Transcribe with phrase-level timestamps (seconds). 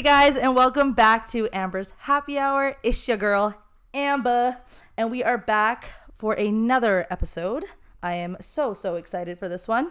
[0.00, 2.78] Hey guys, and welcome back to Amber's Happy Hour.
[2.82, 3.54] It's your girl,
[3.92, 4.56] Amber,
[4.96, 7.66] and we are back for another episode.
[8.02, 9.90] I am so, so excited for this one.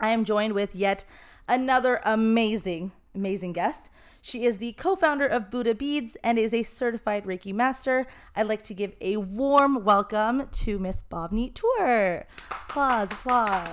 [0.00, 1.04] I am joined with yet
[1.46, 3.88] another amazing, amazing guest.
[4.20, 8.08] She is the co founder of Buddha Beads and is a certified Reiki master.
[8.34, 12.26] I'd like to give a warm welcome to Miss Bhavneet Toor.
[12.50, 13.68] Applause, applause.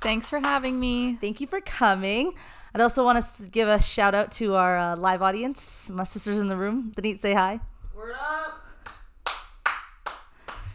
[0.00, 1.14] Thanks for having me.
[1.20, 2.34] Thank you for coming.
[2.74, 6.38] I'd also want to give a shout out to our uh, live audience, my sisters
[6.38, 6.92] in the room.
[6.96, 7.60] Denise, say hi.
[7.94, 8.60] Word up.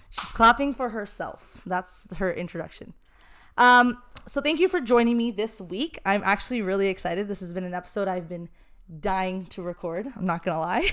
[0.10, 1.62] She's clapping for herself.
[1.66, 2.94] That's her introduction.
[3.58, 6.00] Um, so thank you for joining me this week.
[6.06, 7.28] I'm actually really excited.
[7.28, 8.48] This has been an episode I've been
[9.00, 10.08] dying to record.
[10.16, 10.90] I'm not gonna lie.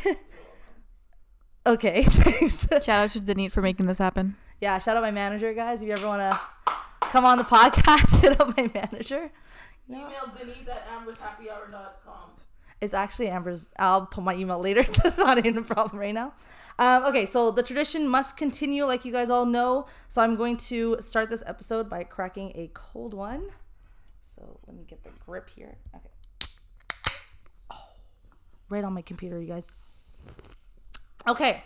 [1.66, 2.66] okay, thanks.
[2.68, 4.36] Shout out to Denise for making this happen.
[4.60, 5.82] yeah, shout out my manager, guys.
[5.82, 6.40] If you ever want to
[7.00, 9.30] come on the podcast, hit up my manager.
[9.88, 12.30] Email Denise at ambershappyhour.com.
[12.80, 13.68] It's actually Amber's.
[13.78, 14.82] I'll put my email later.
[15.02, 16.34] That's not even a problem right now.
[16.78, 19.86] Um, okay, so the tradition must continue, like you guys all know.
[20.08, 23.48] So I'm going to start this episode by cracking a cold one.
[24.22, 25.76] So let me get the grip here.
[25.94, 26.50] Okay.
[27.70, 27.88] Oh,
[28.68, 29.64] right on my computer, you guys.
[31.26, 31.62] Okay,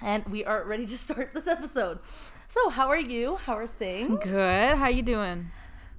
[0.00, 1.98] and we are ready to start this episode.
[2.48, 3.36] So how are you?
[3.36, 4.20] How are things?
[4.22, 4.78] Good.
[4.78, 5.50] How you doing?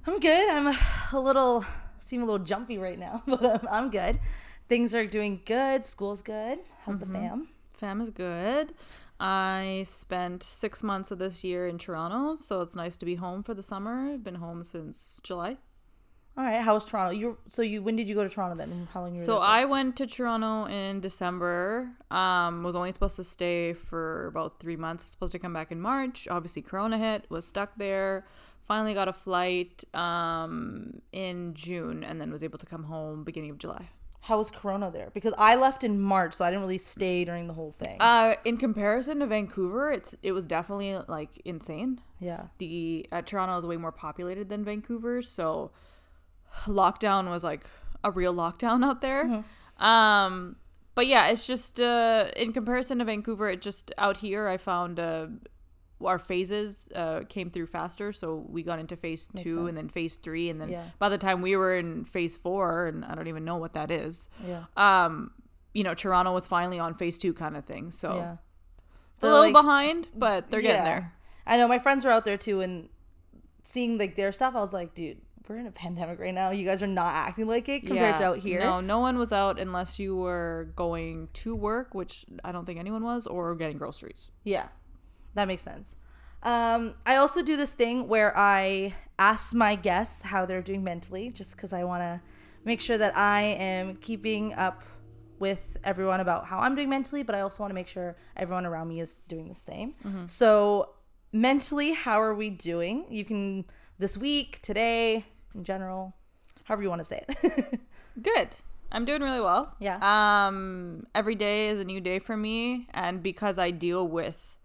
[0.08, 0.48] I'm good.
[0.48, 0.74] I'm
[1.12, 1.66] a little
[2.00, 4.18] seem a little jumpy right now, but I'm, I'm good.
[4.66, 5.84] Things are doing good.
[5.84, 6.60] School's good.
[6.84, 7.48] How's the fam?
[7.74, 8.72] Fam is good.
[9.20, 13.42] I spent six months of this year in Toronto, so it's nice to be home
[13.42, 14.10] for the summer.
[14.10, 15.58] I've been home since July.
[16.38, 16.62] All right.
[16.62, 17.12] How was Toronto?
[17.12, 18.88] You so you when did you go to Toronto then?
[18.94, 19.38] How long So?
[19.38, 21.90] I went to Toronto in December.
[22.10, 25.04] Um, was only supposed to stay for about three months.
[25.04, 26.26] Supposed to come back in March.
[26.30, 27.26] Obviously, Corona hit.
[27.28, 28.24] Was stuck there.
[28.68, 33.50] Finally got a flight um, in June, and then was able to come home beginning
[33.50, 33.88] of July.
[34.20, 35.10] How was Corona there?
[35.14, 37.96] Because I left in March, so I didn't really stay during the whole thing.
[37.98, 42.00] Uh, in comparison to Vancouver, it's it was definitely like insane.
[42.20, 42.48] yeah.
[42.58, 45.70] The uh, Toronto is way more populated than Vancouver, so
[46.66, 47.64] lockdown was like
[48.04, 49.44] a real lockdown out there.
[49.78, 50.56] Um,
[50.94, 54.98] but yeah, it's just uh, in comparison to Vancouver, it just out here I found
[55.00, 55.28] uh,
[56.04, 59.68] our phases uh, came through faster, so we got into phase two sense.
[59.68, 60.84] and then phase three, and then Yeah.
[60.98, 63.90] by the time we were in phase four, and I don't even know what that
[63.90, 64.28] is.
[64.46, 64.64] Yeah.
[64.76, 65.32] Um,
[65.74, 68.16] you know, Toronto was finally on phase two kind of thing, so.
[68.16, 68.36] yeah.
[69.20, 71.12] A little like- behind, but they're getting there.
[71.46, 72.88] I know my friends are out there too, and
[73.64, 76.50] seeing like their stuff, I was like, dude, we're in a pandemic right now.
[76.50, 78.60] You guys are not acting like it compared to out here.
[78.60, 82.78] No, no one was out unless you were going to work, which I don't think
[82.78, 84.30] anyone was, or getting groceries.
[84.44, 84.68] Yeah,
[85.38, 85.94] that makes sense.
[86.42, 91.30] Um, I also do this thing where I ask my guests how they're doing mentally,
[91.30, 92.20] just because I want to
[92.64, 94.82] make sure that I am keeping up
[95.38, 98.66] with everyone about how I'm doing mentally, but I also want to make sure everyone
[98.66, 99.94] around me is doing the same.
[100.26, 100.90] So,
[101.32, 103.06] mentally, how are we doing?
[103.08, 103.64] You can
[103.98, 106.14] this week, today, in general,
[106.64, 107.80] however you want to say it.
[108.22, 108.48] Good.
[108.90, 109.74] I'm doing really well.
[109.80, 109.98] Yeah.
[110.00, 114.56] Um, every day is a new day for me, and because I deal with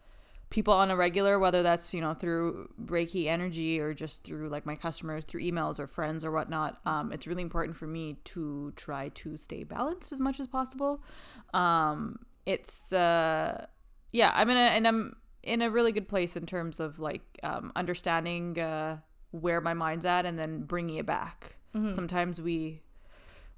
[0.53, 4.65] people on a regular, whether that's you know through Reiki energy or just through like
[4.65, 8.71] my customers, through emails or friends or whatnot, um, it's really important for me to
[8.75, 11.03] try to stay balanced as much as possible.
[11.53, 13.65] Um, it's uh,
[14.11, 17.23] yeah, I'm in a and I'm in a really good place in terms of like
[17.41, 18.99] um, understanding uh,
[19.31, 21.57] where my mind's at and then bringing it back.
[21.89, 22.83] Sometimes we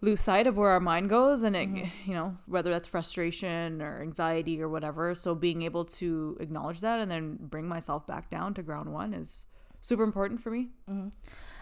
[0.06, 1.70] lose sight of where our mind goes and it
[2.06, 7.00] you know whether that's frustration or anxiety or whatever so being able to acknowledge that
[7.00, 9.46] and then bring myself back down to ground one is
[9.82, 10.70] super important for me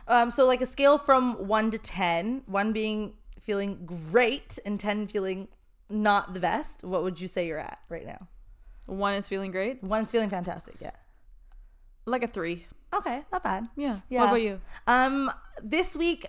[0.07, 5.07] Um, so like a scale from one to ten, one being feeling great and ten
[5.07, 5.47] feeling
[5.89, 6.83] not the best.
[6.83, 8.27] What would you say you're at right now?
[8.85, 10.75] one is feeling great One's feeling fantastic.
[10.81, 10.91] Yeah.
[12.05, 13.67] like a three Okay, not bad.
[13.77, 14.19] yeah, Yeah.
[14.19, 15.31] what about you Um,
[15.63, 16.27] this week,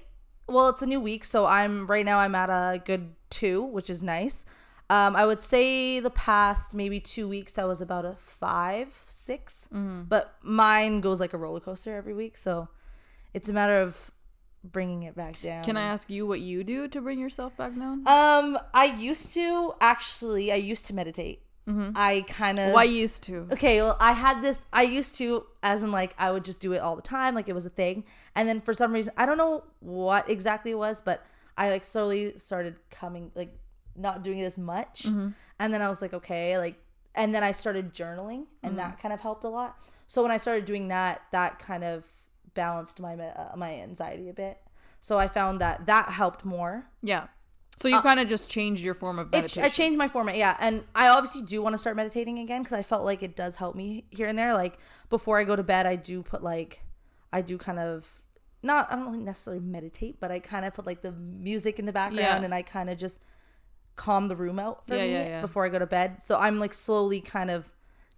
[0.48, 2.18] well, it's a new week, so I'm right now.
[2.18, 4.44] I'm at a good two, which is nice.
[4.90, 9.68] Um, I would say the past maybe two weeks I was about a five, 6
[10.08, 12.68] but mine goes like a roller coaster every week, so
[13.32, 14.10] it's a matter of
[14.62, 15.62] bringing it back down.
[15.64, 19.32] can i ask you what you do to bring yourself back down Um, I used
[19.34, 20.52] to actually.
[20.52, 21.40] I used to meditate.
[21.68, 21.90] Mm-hmm.
[21.94, 22.74] I kind of.
[22.74, 24.64] I used to Okay, well, I had this.
[24.72, 27.48] I used to, as in like, I would just do it all the time, like
[27.48, 28.04] it was a thing.
[28.34, 31.24] And then for some reason, I don't know what exactly it was, but
[31.56, 33.56] I like slowly started coming, like,
[33.96, 35.04] not doing it as much.
[35.04, 35.28] Mm-hmm.
[35.58, 36.76] And then I was like, okay, like,
[37.14, 38.76] and then I started journaling, and mm-hmm.
[38.76, 39.78] that kind of helped a lot.
[40.06, 42.04] So when I started doing that, that kind of
[42.54, 44.58] balanced my uh, my anxiety a bit.
[45.00, 46.86] So I found that that helped more.
[47.02, 47.28] yeah
[47.76, 49.64] So you uh, kind of just changed your form of It, meditation.
[49.64, 52.78] I changed my format, yeah, and I obviously do want to start meditating again because
[52.78, 54.54] I felt like it does help me here and there.
[54.54, 54.78] Like
[55.10, 56.84] before I go to bed, I do put like,
[57.32, 58.22] I do kind of
[58.62, 61.84] not I don't really necessarily meditate, but I kind of put like the music in
[61.84, 62.42] the background Yeah.
[62.44, 63.20] and I kind of just
[63.96, 65.40] calm the room out for Yeah, me yeah, yeah.
[65.40, 66.22] before I go to bed.
[66.22, 67.70] So I'm like slowly kind of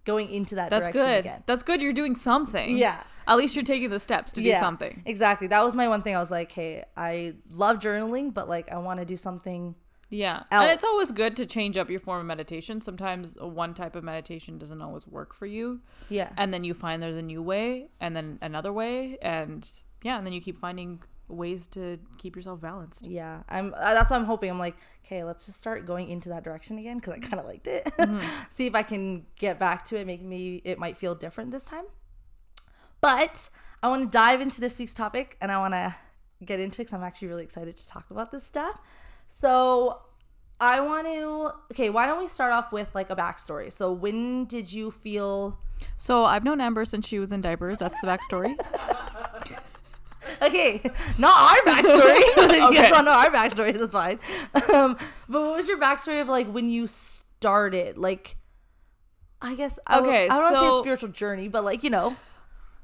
[0.05, 1.19] going into that That's direction good.
[1.19, 1.43] again.
[1.47, 1.81] That's good.
[1.81, 2.77] You're doing something.
[2.77, 3.03] Yeah.
[3.27, 5.03] At least you're taking the steps to do something.
[5.05, 5.47] Exactly.
[5.47, 6.15] That was my one thing.
[6.15, 9.75] I was like, hey, I love journaling, but like I want to do something.
[10.09, 10.43] Yeah.
[10.51, 12.79] And it's always good to change up your form of meditation.
[12.79, 15.81] Sometimes one type of meditation doesn't always work for you.
[16.09, 16.31] Yeah.
[16.37, 19.17] And then you find there's a new way and then another way.
[19.21, 19.69] And
[20.03, 23.05] yeah, and then you keep finding ways to keep yourself balanced.
[23.05, 23.73] Yeah, I'm.
[23.73, 24.49] Uh, that's what I'm hoping.
[24.49, 27.45] I'm like, okay, let's just start going into that direction again because I kind of
[27.45, 27.91] liked it.
[28.49, 30.07] See if I can get back to it.
[30.07, 31.85] Maybe maybe it might feel different this time.
[33.07, 33.49] But
[33.81, 35.95] I want to dive into this week's topic, and I want to
[36.43, 38.81] get into it because I'm actually really excited to talk about this stuff.
[39.27, 40.01] So
[40.59, 41.51] I want to.
[41.71, 43.71] Okay, why don't we start off with like a backstory?
[43.71, 45.57] So when did you feel?
[45.95, 47.77] So I've known Amber since she was in diapers.
[47.77, 48.55] That's the backstory.
[50.41, 50.81] Okay,
[51.17, 52.19] not our backstory.
[52.19, 52.75] if you Okay.
[52.81, 54.19] guys don't know our backstory, that's fine.
[54.73, 54.97] Um,
[55.29, 57.97] but what was your backstory of like when you started?
[57.97, 58.35] Like,
[59.41, 61.89] I guess I Okay, I don't want to say a spiritual journey, but like you
[61.89, 62.17] know,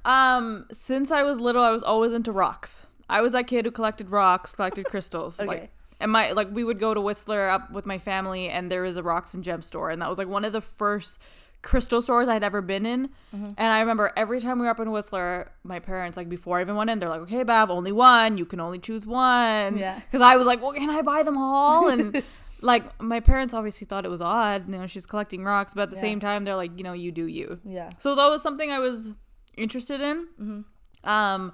[0.06, 2.86] um, since I was little, I was always into rocks.
[3.10, 5.40] I was that kid who collected rocks, collected crystals.
[5.40, 5.48] Okay.
[5.48, 5.70] Like,
[6.00, 8.98] and my like we would go to Whistler up with my family, and there was
[8.98, 11.18] a rocks and gem store, and that was like one of the first
[11.62, 13.08] crystal stores I'd ever been in.
[13.34, 13.46] Mm-hmm.
[13.58, 16.62] And I remember every time we were up in Whistler, my parents like before I
[16.62, 18.38] even went in, they're like, "Okay, Bav, only one.
[18.38, 19.98] You can only choose one." Yeah.
[20.00, 22.22] Because I was like, "Well, can I buy them all?" And
[22.62, 24.68] like my parents obviously thought it was odd.
[24.70, 26.02] You know, she's collecting rocks, but at the Yeah.
[26.02, 27.60] same time, they're like, you know, you do you.
[27.64, 29.14] yeah, So it was always something I was
[29.58, 30.28] interested in.
[30.42, 31.10] Mm-hmm.
[31.10, 31.54] Um,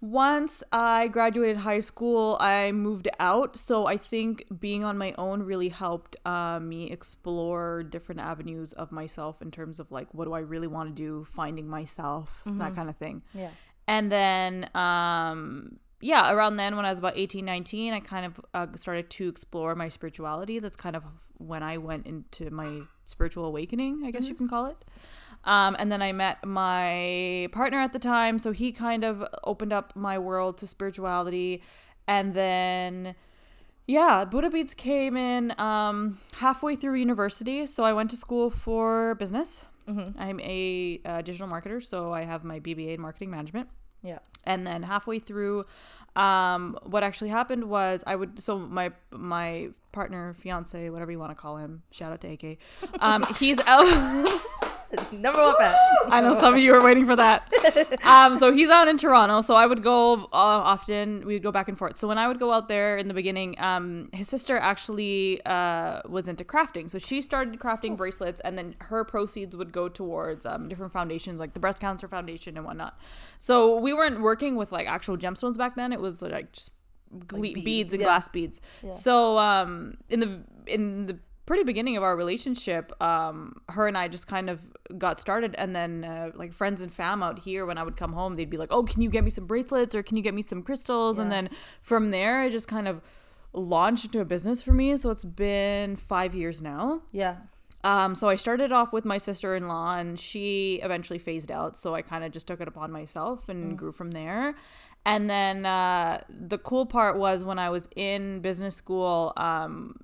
[0.00, 3.56] once I graduated high school, I moved out.
[3.56, 8.90] So I think being on my own really helped uh, me explore different avenues of
[8.90, 12.58] myself in terms of like, what do I really want to do, finding myself, Mm-hmm.
[12.58, 13.22] that kind of thing.
[13.32, 13.50] yeah,
[13.86, 18.40] And then, um, yeah, around then when I was about 18, 19, I kind of
[18.54, 20.58] uh, started to explore my spirituality.
[20.58, 21.04] That's kind of
[21.38, 24.84] when I went into my spiritual awakening, I guess you can call it.
[25.44, 28.38] Um, and then I met my partner at the time.
[28.38, 31.62] So he kind of opened up my world to spirituality.
[32.06, 33.14] And then,
[33.86, 37.66] yeah, Buddha Beads came in um, halfway through university.
[37.66, 39.62] So I went to school for business.
[40.18, 41.82] I'm a uh, digital marketer.
[41.82, 43.68] So I have my BBA in marketing management
[44.02, 45.64] yeah, and then halfway through
[46.14, 51.30] um what actually happened was i would so my my partner fiance whatever you want
[51.30, 52.58] to call him shout out to ak
[53.00, 53.86] um he's out
[55.12, 55.74] number one fan.
[56.10, 57.48] i know some of you are waiting for that.
[58.04, 61.52] Um so he's out in toronto so i would go uh, often we would go
[61.52, 61.96] back and forth.
[61.96, 66.00] So when i would go out there in the beginning um his sister actually uh
[66.08, 66.90] was into crafting.
[66.90, 71.40] So she started crafting bracelets and then her proceeds would go towards um, different foundations
[71.40, 72.98] like the breast cancer foundation and whatnot.
[73.38, 75.92] So we weren't working with like actual gemstones back then.
[75.92, 76.70] It was like just
[77.26, 78.06] gle- beads, beads, and yeah.
[78.08, 78.60] glass beads.
[78.90, 84.08] So um in the in the pretty beginning of our relationship um her and i
[84.08, 84.60] just kind of
[84.98, 88.12] got started and then uh, like friends and fam out here when i would come
[88.12, 90.34] home they'd be like oh can you get me some bracelets or can you get
[90.34, 91.48] me some crystals and then
[91.80, 93.00] from there it just kind of
[93.52, 97.36] launched into a business for me so it's been five years now Yeah,
[97.84, 101.76] um, so I started off with my sister in law, and she eventually phased out.
[101.76, 104.54] So I kind of just took it upon myself and grew from there.
[105.04, 109.96] And then uh, the cool part was when I was in business school, um,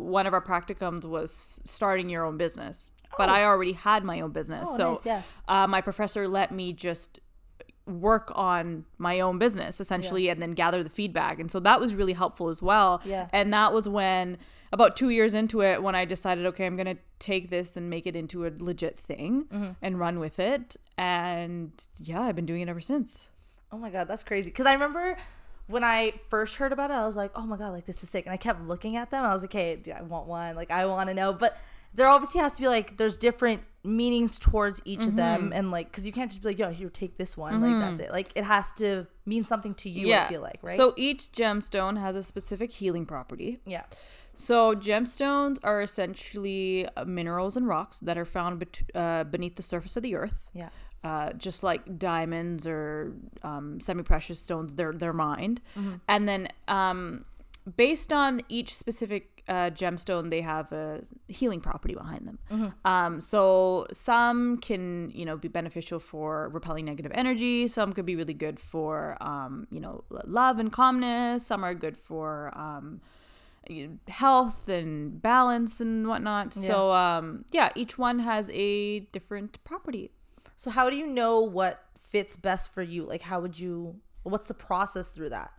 [0.00, 2.90] one of our practicums was starting your own business.
[3.18, 5.22] But I already had my own business, Oh, so nice, yeah.
[5.48, 7.18] uh, my professor let me just
[7.86, 11.92] work on my own business essentially and then gather the feedback and so that was
[11.92, 13.26] really helpful as well Yeah.
[13.32, 14.38] and that was when
[14.72, 18.06] about two years into it when i decided okay i'm gonna take this and make
[18.06, 19.70] it into a legit thing Mm-hmm.
[19.82, 23.28] and run with it and yeah i've been doing it ever since
[23.72, 24.50] Oh my god, that's crazy.
[24.50, 25.16] Because I remember
[25.70, 28.10] when I first heard about it, I was like, oh my god, like this is
[28.10, 28.26] sick.
[28.26, 29.24] And I kept looking at them.
[29.24, 30.56] I was like, hey, I want one.
[30.56, 31.32] Like I want to know.
[31.32, 31.56] But
[31.94, 35.90] there obviously has to be like there's different meanings towards each of them, and like
[35.90, 37.60] because you can't just be like, yo, here, take this one.
[37.60, 38.12] Like that's it.
[38.12, 40.12] Like it has to mean something to you.
[40.14, 40.76] I feel like right.
[40.76, 43.84] so each gemstone has a specific healing property yeah,
[44.34, 49.62] So gemstones are essentially uh, minerals and rocks that are found bet- uh, beneath the
[49.62, 50.48] surface of the earth.
[50.52, 50.68] yeah,
[51.02, 55.60] Uh, just like diamonds or um, semi-precious stones, they're they're mined,
[56.08, 57.24] and then um,
[57.76, 62.38] based on each specific uh, gemstone, they have a healing property behind them.
[62.84, 67.66] Um, so some can you know be beneficial for repelling negative energy.
[67.66, 71.46] Some could be really good for um, you know love and calmness.
[71.46, 73.00] Some are good for um,
[74.08, 76.54] health and balance and whatnot.
[76.54, 80.10] So um, yeah, each one has a different property.
[80.60, 83.04] So how do you know what fits best for you?
[83.06, 85.50] Like how would you what's the process through that?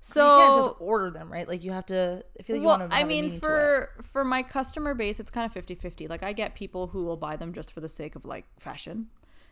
[0.00, 1.46] So you can't just order them, right?
[1.46, 3.36] Like you have to I feel like you well, want to I mean, meaning to
[3.36, 3.40] it.
[3.40, 6.08] for for my customer base, it's kind of 50-50.
[6.08, 9.08] Like I get people who will buy them just for the sake of like fashion.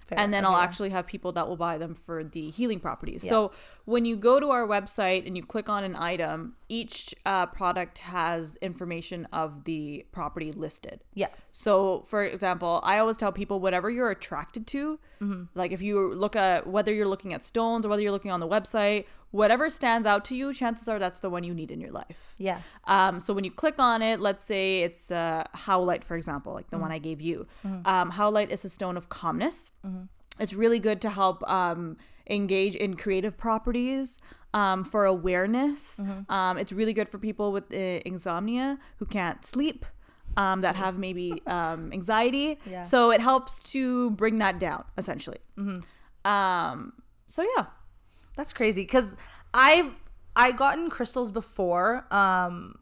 [0.07, 0.19] Fair.
[0.19, 0.63] and then I'll yeah.
[0.65, 3.27] actually have people that will buy them for the healing properties.
[3.27, 3.53] So
[3.87, 7.99] when you go to our website and you click on an item, each uh, product
[7.99, 11.01] has information of the property listed.
[11.15, 11.29] Yeah.
[11.53, 15.45] So, for example, I always tell people whatever you're attracted to, Mm-hmm.
[15.55, 18.41] like if you look at whether you're looking at stones or whether you're looking on
[18.41, 21.81] the website, whatever stands out to you, chances are that's the one you need in
[21.81, 22.35] your life.
[22.39, 22.61] Yeah.
[22.85, 26.71] Um, so when you click on it, let's say it's uh, Howlite, for example, like
[26.71, 27.47] the one I gave you.
[27.85, 29.73] Um, Howlite is a stone of calmness.
[30.39, 31.97] It's really good to help um,
[32.31, 34.19] engage in creative properties.
[34.55, 39.85] Um, for awareness, um, it's really good for people with uh, insomnia who can't sleep,
[40.37, 42.61] um, that have maybe um, anxiety.
[42.65, 42.83] Yeah.
[42.83, 45.39] So it helps to bring that down, essentially.
[45.57, 45.79] Hmm.
[46.25, 46.93] Um,
[47.27, 47.65] so yeah,
[48.37, 49.17] That's crazy because
[49.53, 49.93] I've
[50.37, 52.07] I gotten crystals before.
[52.13, 52.79] Um,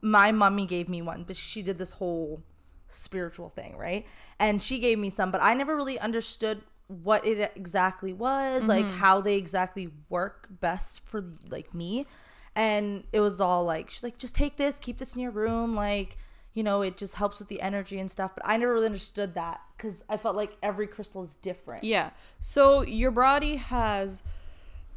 [0.00, 2.42] my mummy gave me one, but she did this whole
[2.88, 4.06] spiritual thing, right?
[4.38, 8.86] And she gave me some, but I never really understood what it exactly was, like
[8.86, 12.06] how they exactly work best for like me.
[12.54, 15.74] And it was all like she's like, just take this, keep this in your room,
[15.74, 16.16] like
[16.56, 18.30] you know, it just helps with the energy and stuff.
[18.34, 21.84] But I never really understood that because I felt like every crystal is different.
[21.84, 22.10] Yeah.
[22.38, 24.22] So your body has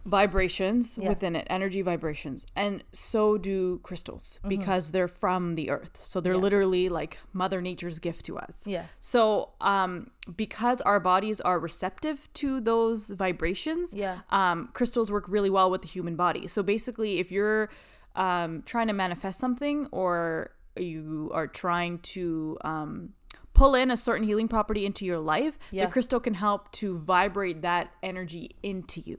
[0.06, 1.10] vibrations Yeah.
[1.10, 4.50] within it, energy vibrations, and so do crystals Mm-hmm.
[4.50, 6.02] because they're from the earth.
[6.04, 8.66] So they're literally like Mother Nature's gift to us.
[8.68, 8.86] Yeah.
[9.00, 14.20] So um because our bodies are receptive to those vibrations, Yeah.
[14.30, 16.48] um crystals work really well with the human body.
[16.48, 17.70] So basically if you're
[18.16, 23.14] um trying to manifest something or you are trying to um
[23.54, 25.86] pull in a certain healing property into your life, Yeah.
[25.86, 29.18] the crystal can help to vibrate that energy into you.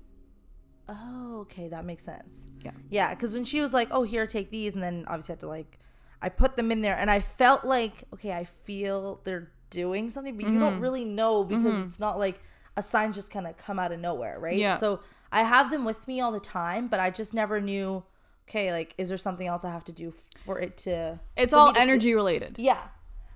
[0.93, 2.47] Oh, okay, that makes sense.
[2.65, 2.73] Yeah.
[2.89, 5.41] Yeah, because when she was like, "Oh, here, take these," and then obviously I had
[5.41, 5.79] to like,
[6.21, 10.35] I put them in there, and I felt like, okay, I feel they're doing something,
[10.37, 10.61] but you Mm-hmm.
[10.61, 12.41] don't really know because it's not like
[12.77, 14.57] a sign just kind of come out of nowhere, right?
[14.57, 14.75] Yeah.
[14.77, 18.03] So I have them with me all the time, but I just never knew.
[18.49, 20.13] Okay, like, is there something else I have to do
[20.45, 21.21] for it to?
[21.37, 22.57] It's all feel- energy related.
[22.59, 22.89] yeah.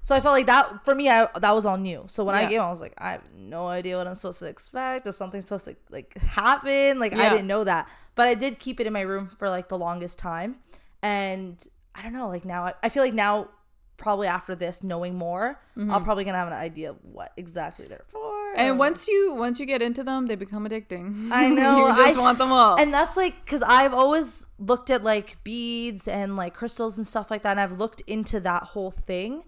[0.04, 1.08] So I felt like that for me.
[1.08, 2.04] I that was all new.
[2.08, 2.48] So when I Yeah.
[2.50, 5.06] gave, 'em, I was like, I have no idea what I'm supposed to expect.
[5.06, 6.98] Is something supposed to like happen?
[6.98, 7.88] Like I didn't know that.
[8.14, 10.56] But I did keep it in my room for like the longest time,
[11.02, 12.28] and I don't know.
[12.28, 13.48] Like now, I, I feel like now,
[13.96, 16.04] probably after this, knowing more, I'm mm-hmm.
[16.04, 18.52] probably gonna have an idea of what exactly they're for.
[18.56, 21.30] And once you once you get into them, they become addicting.
[21.32, 22.76] I know, you just I- want them all.
[22.78, 27.30] and that's like because I've always looked at like beads and like crystals and stuff
[27.30, 29.44] like that, and I've looked into that whole thing,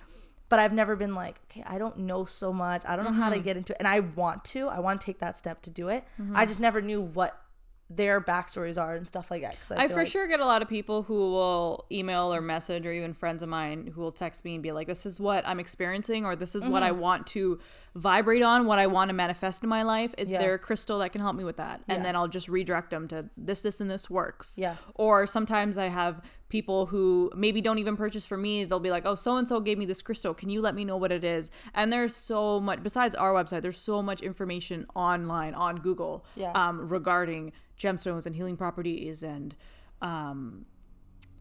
[0.48, 2.82] but I've never been like, okay, I don't know so much.
[2.86, 3.44] I don't know how to mm-hmm.
[3.44, 4.68] get into it, and I want to.
[4.68, 6.04] I want to take that step to do it.
[6.18, 6.46] I mm-hmm.
[6.46, 7.40] just never knew what
[7.88, 9.56] their backstories are and stuff like that.
[9.70, 12.84] I, I for like- sure get a lot of people who will email or message,
[12.84, 15.46] or even friends of mine who will text me and be like, "This is what
[15.46, 17.00] I'm experiencing, or this is what I mm-hmm.
[17.00, 17.60] want to
[17.94, 20.14] vibrate on, what I want to manifest in my life.
[20.18, 20.38] Is Yeah.
[20.38, 22.02] there a crystal that can help me with that?" And Yeah.
[22.02, 24.58] then I'll just redirect them to this, this, and this works.
[24.58, 24.74] Yeah.
[24.96, 28.64] Or sometimes I have people who maybe don't even purchase for me.
[28.64, 30.32] They'll be like, "Oh, so and so gave me this crystal.
[30.34, 33.62] Can you let me know what it is?" And there's so much besides our website.
[33.62, 36.52] There's so much information online on Google Yeah.
[36.54, 39.54] um, regarding gemstones and healing properties and
[40.02, 40.66] um,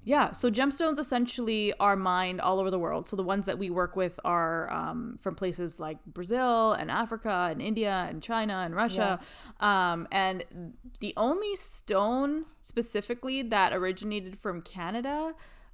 [0.06, 3.08] yeah so gemstones essentially are mined all over the world.
[3.08, 7.50] So the ones that we work with are um, from places like brazil and africa
[7.52, 9.20] and india and china and russia.
[9.60, 10.46] Um, and
[11.00, 15.34] the only stone specifically that originated from canada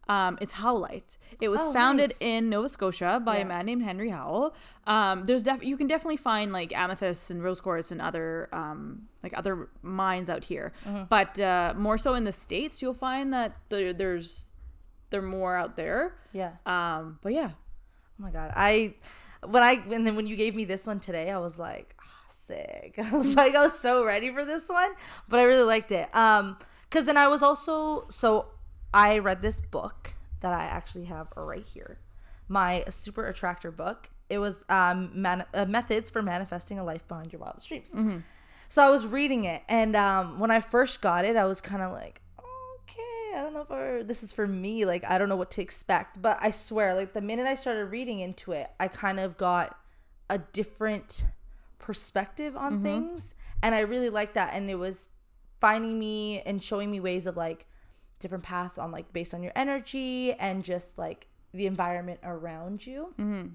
[0.10, 1.17] um, it's howlite.
[1.39, 2.17] It was Oh, founded nice.
[2.20, 3.41] in Nova Scotia by Yeah.
[3.43, 4.53] a man named Henry Howell.
[4.88, 9.08] Um, there's def- you can definitely find like amethysts and rose quartz and other um,
[9.24, 11.03] like other mines out here, Mm-hmm.
[11.10, 14.51] but uh, more so in the states, you'll find that there, there's
[15.12, 16.15] they're more out there.
[16.34, 16.53] yeah.
[16.65, 18.96] Um, but yeah, Oh my god, I
[19.46, 22.25] when I and then when you gave me this one today, I was like, ah,
[22.29, 22.96] sick.
[23.03, 24.91] I was like, I was so ready for this one,
[25.29, 26.13] but I really liked it.
[26.15, 26.58] Um,
[26.89, 28.48] because then I was also so
[28.93, 32.00] I read this book that I actually have right here,
[32.48, 34.10] my super attractor book.
[34.29, 37.91] It was um man- uh, methods for manifesting a life behind your wildest dreams.
[38.69, 41.81] So I was reading it, and um, when I first got it, I was kind
[41.81, 44.86] of like, okay, I don't know if I, this is for me.
[44.86, 46.21] Like, I don't know what to expect.
[46.21, 49.77] But I swear, like, the minute I started reading into it, I kind of got
[50.29, 51.25] a different
[51.79, 53.36] perspective on things.
[53.62, 54.53] And I really liked that.
[54.53, 55.10] And it was
[55.60, 57.67] finding me and showing me ways of like
[58.22, 63.13] different paths on like based on your energy and just like the environment around you.
[63.20, 63.48] Mm-hmm.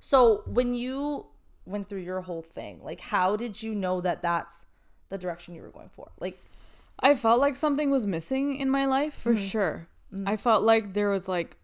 [0.00, 1.26] So when you
[1.66, 4.66] went through your whole thing, like how did you know that that's
[5.08, 6.10] the direction you were going for?
[6.18, 6.42] Like
[7.00, 9.44] I felt like something was missing in my life for Mm-hmm.
[9.44, 9.88] sure.
[10.26, 11.56] I felt like there was like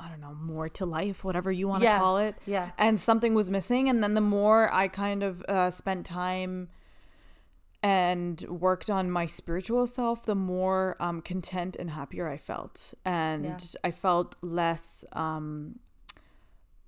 [0.00, 1.98] I don't know, more to life, whatever you want to Yeah.
[1.98, 2.36] call it.
[2.46, 2.70] Yeah.
[2.78, 6.68] And something was missing and then the more I kind of uh, spent time
[7.82, 12.94] and worked on my spiritual self, the more um, content and happier I felt.
[13.04, 13.56] And Yeah.
[13.84, 15.78] I felt less um,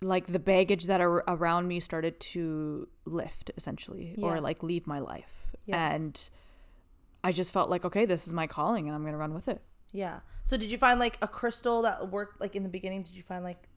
[0.03, 4.27] like the baggage that are around me started to lift essentially Yeah.
[4.27, 5.55] or like leave my life.
[5.67, 5.93] Yeah.
[5.93, 6.29] And
[7.23, 9.47] I just felt like, okay, this is my calling and I'm going to run with
[9.47, 9.61] it.
[9.93, 10.21] Yeah.
[10.45, 13.03] So did you find like a crystal that worked like in the beginning?
[13.03, 13.69] Did you find like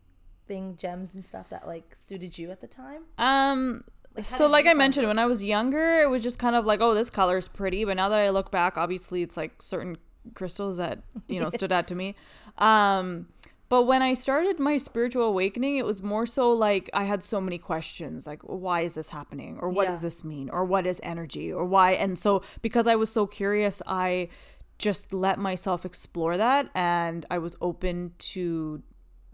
[0.48, 3.04] thing gems and stuff that like suited you at the time?
[3.18, 3.84] Um,
[4.22, 6.94] so like I mentioned, when I was younger, it was just kind of like, oh,
[6.94, 7.84] this color is pretty.
[7.86, 9.98] But now that I look back, obviously it's like certain
[10.36, 12.16] crystals that you know stood out to me.
[12.58, 13.28] Um,
[13.70, 17.42] but when I started my spiritual awakening, it was more so like I had so
[17.42, 19.92] many questions, like why is this happening, or what Yeah.
[19.92, 21.94] does this mean, or what is energy, or why.
[21.94, 24.30] And so because I was so curious, I
[24.78, 28.84] just let myself explore that, and I was open to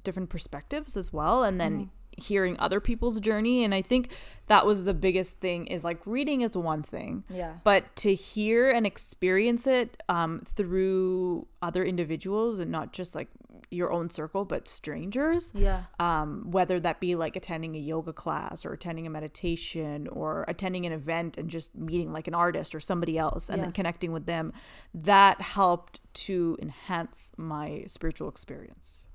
[0.03, 1.89] different perspectives as well and then Mm-hmm.
[2.19, 4.11] Hearing other people's journey and i think
[4.47, 7.53] that was the biggest thing is like reading is one thing Yeah.
[7.63, 13.27] but to hear and experience it um, through other individuals and not just like
[13.71, 15.83] your own circle but strangers Yeah.
[15.99, 20.85] um, whether that be like attending a yoga class or attending a meditation or attending
[20.87, 23.65] an event and just meeting like an artist or somebody else and Yeah.
[23.65, 24.53] then connecting with them
[24.95, 29.05] that helped to enhance my spiritual experience.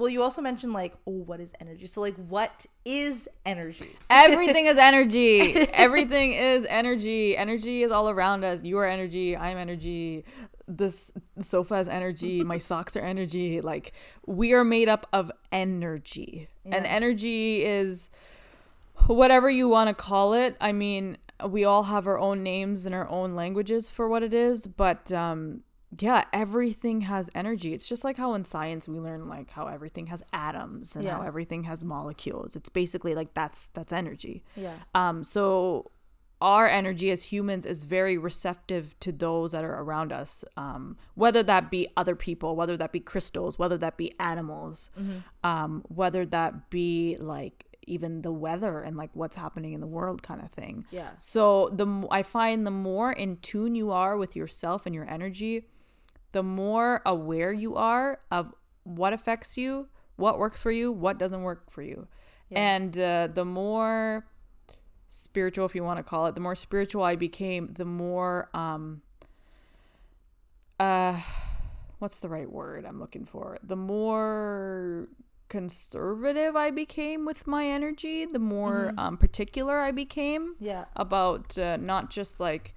[0.00, 1.84] Well, you also mentioned like, oh, what is energy?
[1.84, 3.94] So like, what is energy?
[4.08, 5.54] Everything is energy.
[5.74, 7.36] Everything is energy.
[7.36, 8.64] Energy is all around us.
[8.64, 9.36] You are energy.
[9.36, 10.24] I'm energy.
[10.66, 12.42] This sofa is energy.
[12.44, 13.60] My socks are energy.
[13.60, 13.92] Like
[14.24, 16.48] we are made up of energy.
[16.64, 18.08] And energy is
[19.06, 20.56] whatever you want to call it.
[20.62, 24.32] I mean, we all have our own names and our own languages for what it
[24.32, 25.60] is, but um
[25.98, 27.74] yeah, everything has energy.
[27.74, 31.22] It's just like how in science we learn like how everything has atoms and how
[31.22, 32.54] everything has molecules.
[32.54, 34.44] It's basically like that's that's energy.
[34.54, 34.74] Yeah.
[34.94, 35.90] Um, so
[36.40, 41.42] our energy as humans is very receptive to those that are around us, um, whether
[41.42, 44.90] that be other people, whether that be crystals, whether that be animals,
[45.44, 50.22] um, whether that be like even the weather and like what's happening in the world
[50.22, 50.86] kind of thing.
[50.90, 51.10] Yeah.
[51.18, 55.66] So the I find the more in tune you are with yourself and your energy,
[56.32, 61.42] the more aware you are of what affects you, what works for you, what doesn't
[61.42, 62.06] work for you.
[62.52, 64.26] And uh, the more
[65.08, 69.02] spiritual, if you want to call it, the more spiritual I became, the more, um,
[70.78, 71.20] uh,
[71.98, 73.58] what's the right word I'm looking for?
[73.62, 75.08] The more
[75.48, 80.86] conservative I became with my energy, the more um, particular I became Yeah.
[80.96, 82.74] about uh, not just like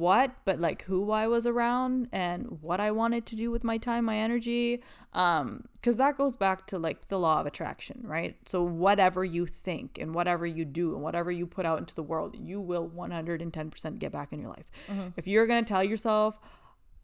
[0.00, 3.76] what but like who I was around and what I wanted to do with my
[3.76, 4.82] time my energy
[5.12, 8.36] um cuz that goes back to like the law of attraction right?
[8.46, 12.02] So whatever you think and whatever you do and whatever you put out into the
[12.02, 14.68] world you will 110% get back in your life.
[15.16, 16.38] If you're going to tell yourself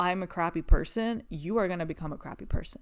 [0.00, 2.80] I'm a crappy person you are going to become a crappy person.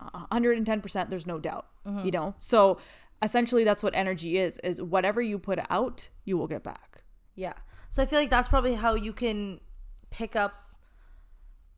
[0.00, 1.66] 110% there's no doubt
[2.04, 2.34] you know?
[2.38, 2.78] So
[3.22, 7.04] essentially that's what energy is is whatever you put out you will get back.
[7.36, 7.54] Yeah.
[7.92, 9.60] So I feel like that's probably how you can
[10.08, 10.54] pick up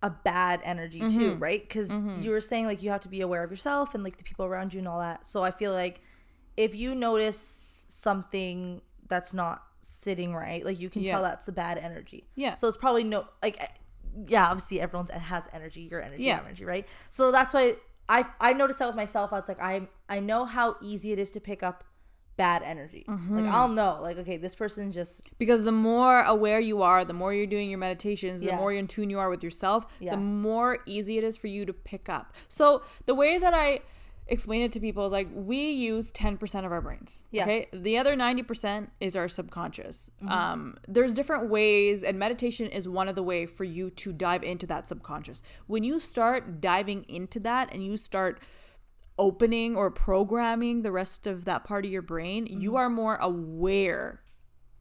[0.00, 1.60] a bad energy too, right?
[1.60, 1.90] Because
[2.22, 4.44] you were saying like you have to be aware of yourself and like the people
[4.44, 5.26] around you and all that.
[5.26, 6.02] So I feel like
[6.56, 11.14] if you notice something that's not sitting right, like you can Yeah.
[11.14, 12.28] tell that's a bad energy.
[12.36, 12.54] Yeah.
[12.54, 13.66] So it's probably no like eh,
[14.28, 16.36] yeah, obviously everyone has energy, your energy, Yeah.
[16.36, 16.86] your energy, right?
[17.10, 17.74] So that's why
[18.08, 19.32] I I noticed that with myself.
[19.32, 21.82] I was like I I know how easy it is to pick up
[22.36, 23.04] bad energy.
[23.08, 27.12] Like I'll know like okay, this person just because the more aware you are the
[27.12, 28.56] more you're doing your meditations the Yeah.
[28.56, 30.12] more in tune you are with yourself Yeah.
[30.12, 33.78] the more easy it is for you to pick up so the way that i
[34.26, 37.42] explain it to people is like we use 10% of our brains Yeah.
[37.44, 43.08] okay the other 90% is our subconscious um, there's different ways and meditation is one
[43.08, 47.38] of the way for you to dive into that subconscious when you start diving into
[47.40, 48.40] that and you start
[49.18, 52.76] opening or programming the rest of that part of your brain you mm-hmm.
[52.76, 54.20] are more aware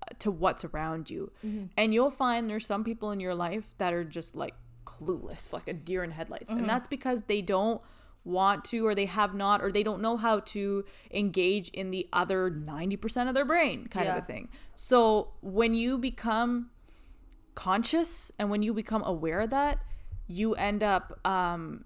[0.01, 1.31] uh, to what's around you.
[1.45, 1.65] Mm-hmm.
[1.77, 5.67] And you'll find there's some people in your life that are just like clueless, like
[5.67, 6.49] a deer in headlights.
[6.49, 6.67] And mm-hmm.
[6.67, 7.81] that's because they don't
[8.25, 12.07] want to or they have not or they don't know how to engage in the
[12.13, 14.49] other 90% of their brain kind of a thing.
[14.75, 16.69] So when you become
[17.55, 19.79] conscious and when you become aware of that,
[20.27, 21.85] you end up um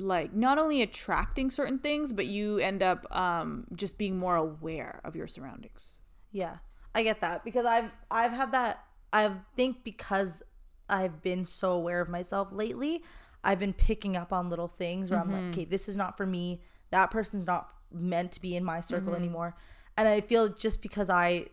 [0.00, 5.00] like not only attracting certain things, but you end up um just being more aware
[5.04, 6.00] of your surroundings.
[6.32, 6.56] Yeah,
[6.94, 8.84] I get that because I've I've had that.
[9.12, 10.42] I think because
[10.88, 13.02] I've been so aware of myself lately,
[13.42, 16.26] I've been picking up on little things where I'm like, okay, this is not for
[16.26, 16.62] me.
[16.90, 19.56] That person's not meant to be in my circle anymore.
[19.96, 21.46] And I feel just because I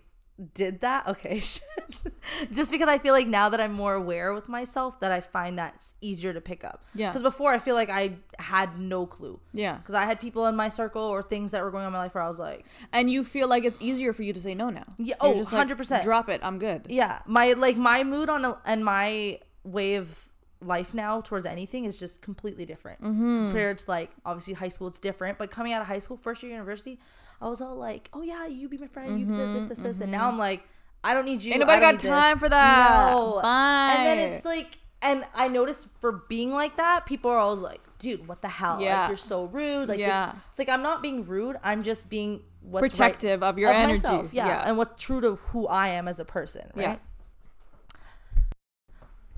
[0.54, 1.40] did that, okay,
[2.52, 5.58] just because I feel like now that I'm more aware with myself, that I find
[5.58, 6.84] that's easier to pick up.
[6.94, 7.10] Yeah.
[7.10, 9.40] Because before I feel like I had no clue.
[9.54, 9.78] Yeah.
[9.78, 12.00] Because I had people in my circle or things that were going on in my
[12.00, 14.54] life where I was like, And you feel like it's easier for you to say
[14.54, 14.86] no now.
[14.98, 16.04] Yeah, You're oh, just 100%.
[16.04, 16.42] Drop it.
[16.44, 16.86] I'm good.
[16.90, 20.30] yeah my like my mood on a, and my way of
[20.62, 23.46] life now towards anything is just completely different Mm-hmm.
[23.50, 26.42] compared to like obviously high school it's different but coming out of high school first
[26.42, 27.00] year university
[27.42, 30.00] i was all like oh yeah you be my friend you be this this this
[30.02, 30.64] and now i'm like
[31.04, 31.62] i don't need you Mm-hmm.
[31.62, 32.40] Ain't nobody got time this.
[32.42, 33.12] for that.
[33.12, 33.94] no Bye.
[33.98, 37.82] and then it's like and i noticed for being like that people are always like
[38.00, 39.02] dude what the hell Yeah.
[39.02, 40.28] like you're so rude like Yeah.
[40.32, 43.72] this it's like i'm not being rude i'm just being what's right Protective of your
[43.72, 43.94] energy.
[44.02, 44.64] myself, yeah, Yeah.
[44.68, 46.82] and what's true to who I am as a person, right?
[46.84, 46.96] Yeah.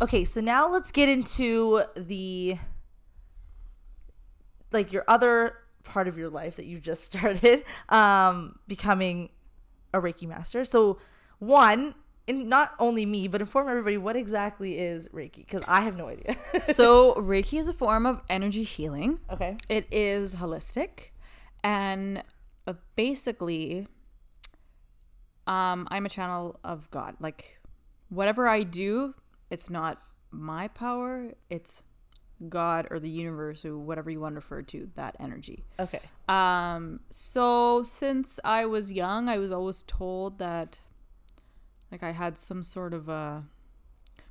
[0.01, 2.57] Okay, so now let's get into the
[4.71, 5.55] like your other
[5.89, 9.29] part of your life that you just started, um, becoming
[9.93, 10.63] a Reiki master.
[10.63, 10.99] So
[11.39, 11.95] one,
[12.27, 16.07] and not only me, but inform everybody what exactly is Reiki because I have no
[16.07, 16.35] idea.
[16.59, 19.19] so Reiki is a form of energy healing.
[19.31, 19.57] okay.
[19.67, 21.11] It is holistic,
[21.63, 22.23] and
[22.67, 23.87] uh, basically,
[25.47, 27.15] um, I'm a channel of God.
[27.19, 27.59] Like
[28.09, 29.15] whatever I do,
[29.49, 31.33] it's not my power.
[31.49, 31.81] It's
[32.47, 35.65] God or the universe or whatever you want to refer to that energy.
[35.79, 36.01] Okay.
[36.27, 40.77] Um, so since I was young, I was always told that
[41.91, 43.43] like I had some sort of a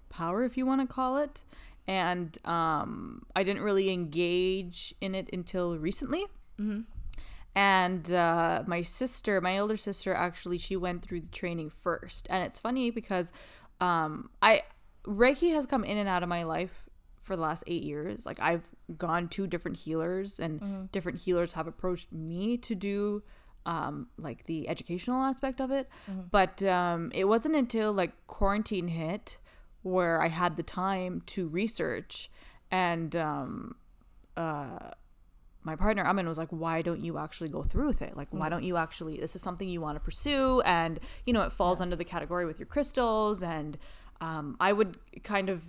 [0.08, 1.44] power, if you want to call it.
[1.86, 6.26] And um, I didn't really engage in it until recently.
[7.54, 12.26] And uh, my sister, my older sister, actually, she went through the training first.
[12.30, 13.32] And it's funny because
[13.80, 14.62] um, I
[15.04, 16.87] Reiki has come in and out of my life
[17.28, 18.26] for the last eight years.
[18.26, 18.64] Like I've
[18.96, 23.22] gone to different healers, and different healers have approached me to do
[23.66, 25.88] um, like the educational aspect of it.
[26.30, 29.38] But um, it wasn't until like quarantine hit
[29.82, 32.30] where I had the time to research
[32.70, 33.76] and um,
[34.36, 34.90] uh,
[35.62, 38.16] my partner Amin was like, "Why don't you actually go through with it?
[38.16, 39.18] Like, why don't you actually?
[39.18, 42.46] This is something you want to pursue, and you know, it falls under the category
[42.46, 43.76] with your crystals." And
[44.20, 45.62] um, I would kind of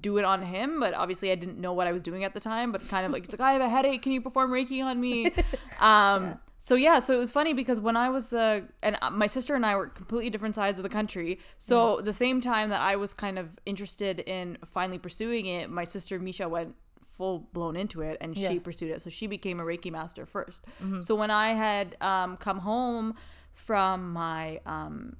[0.00, 2.40] do it on him, but obviously I didn't know what I was doing at the
[2.40, 2.72] time.
[2.72, 4.02] But kind of like, it's like, I have a headache.
[4.02, 5.30] Can you perform Reiki on me?
[5.80, 9.26] um, So yeah, so it was funny because when I was uh, and uh, my
[9.26, 11.40] sister and I were completely different sides of the country.
[11.58, 15.84] So the same time that I was kind of interested in finally pursuing it, my
[15.84, 16.76] sister Misha went
[17.16, 18.48] full blown into it and Yeah.
[18.48, 19.02] she pursued it.
[19.02, 20.60] So she became a Reiki master 1st
[21.02, 23.14] So when I had um, come home
[23.52, 25.16] from my um,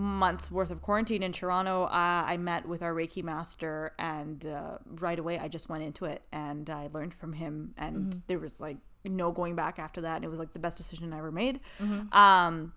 [0.00, 1.88] months worth of quarantine in Toronto, uh,
[2.26, 6.22] I met with our Reiki master, and uh, right away I just went into it
[6.32, 10.16] and I learned from him, and there was like no going back after that.
[10.16, 11.60] And it was like the best decision I ever made.
[12.12, 12.72] Um,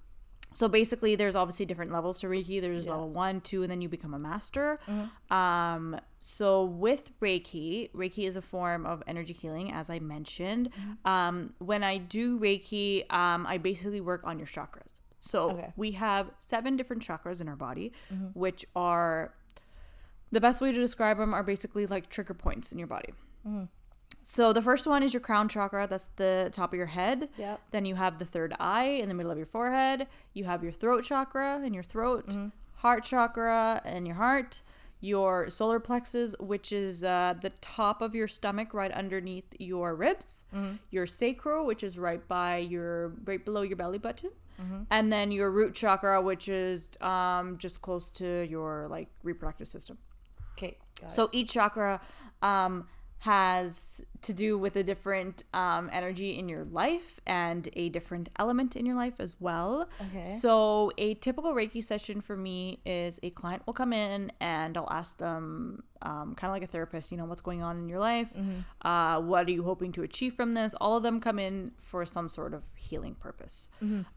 [0.56, 2.62] so basically, there's obviously different levels to Reiki.
[2.62, 4.80] There's level one, two, and then you become a master.
[5.32, 10.70] Um, so with Reiki, Reiki is a form of energy healing, as I mentioned.
[11.06, 14.94] Um, when I do Reiki, um, I basically work on your chakras.
[15.24, 15.74] So Okay.
[15.78, 18.28] we have seven different chakras in our body, mm-hmm.
[18.34, 19.34] which are
[20.32, 23.14] the best way to describe them are basically like trigger points in your body.
[23.48, 23.66] Mm-hmm.
[24.22, 25.88] So the first one is your crown chakra.
[25.88, 27.30] That's the top of your head.
[27.38, 27.62] Yep.
[27.72, 30.08] Then you have the third eye in the middle of your forehead.
[30.34, 32.48] You have your throat chakra in your throat, mm-hmm.
[32.76, 34.62] heart chakra in your heart,
[35.00, 40.44] your solar plexus, which is uh, the top of your stomach, right underneath your ribs,
[40.92, 44.32] your sacral, which is right by your right below your belly button,
[44.90, 49.98] and then your root chakra, which is um, just close to your like reproductive system.
[50.58, 50.78] Okay.
[51.08, 52.00] So each chakra
[52.42, 52.88] um,
[53.24, 58.76] has to do with a different um, energy in your life and a different element
[58.76, 59.88] in your life as well.
[60.10, 60.26] Okay.
[60.26, 64.92] So a typical Reiki session for me is a client will come in and I'll
[64.92, 68.00] ask them, um, kind of like a therapist, you know, what's going on in your
[68.00, 68.28] life?
[68.82, 70.76] Uh, what are you hoping to achieve from this?
[70.82, 73.70] All of them come in for some sort of healing purpose.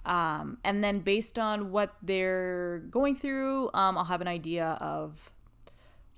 [0.05, 5.31] Um, and then based on what they're going through, um, I'll have an idea of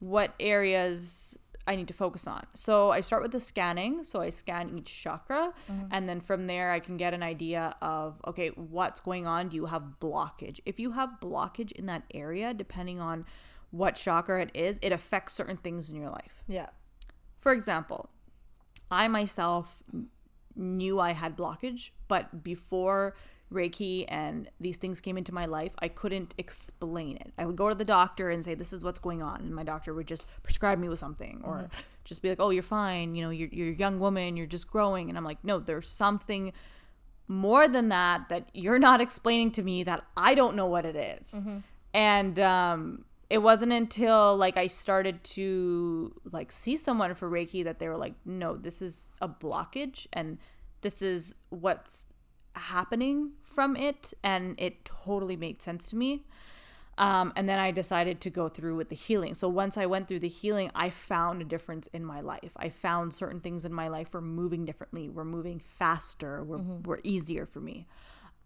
[0.01, 2.45] what areas I need to focus on.
[2.55, 4.03] So I start with the scanning.
[4.03, 5.53] So I scan each chakra.
[5.71, 5.87] Mm-hmm.
[5.93, 9.49] And then from there, I can get an idea of, okay, what's going on?
[9.49, 10.61] Do you have blockage?
[10.65, 13.27] If you have blockage in that area, depending on
[13.71, 16.43] what chakra it is, it affects certain things in your life.
[16.49, 16.71] Yeah.
[17.39, 18.09] For example,
[18.91, 19.83] I myself
[20.57, 23.15] knew I had blockage, but before
[23.53, 27.33] Reiki and these things came into my life, I couldn't explain it.
[27.39, 29.41] I would go to the doctor and say, This is what's going on.
[29.41, 31.71] And my doctor would just prescribe me with something or
[32.05, 33.15] just be like, Oh, you're fine.
[33.15, 35.09] You know, you're, you're a young woman, you're just growing.
[35.09, 36.53] And I'm like, No, there's something
[37.27, 40.97] more than that that you're not explaining to me that I don't know what it
[40.97, 41.35] is.
[41.95, 47.79] And um, it wasn't until like I started to like see someone for Reiki that
[47.79, 50.39] they were like, no, this is a blockage and
[50.81, 52.07] this is what's
[52.55, 54.13] happening from it.
[54.23, 56.25] And it totally made sense to me.
[56.99, 59.37] Um, and then I decided to go through with the healing.
[59.37, 62.51] So once I went through the healing, I found a difference in my life.
[62.57, 66.99] I found certain things in my life were moving differently, were moving faster, were, were
[67.05, 67.87] easier for me.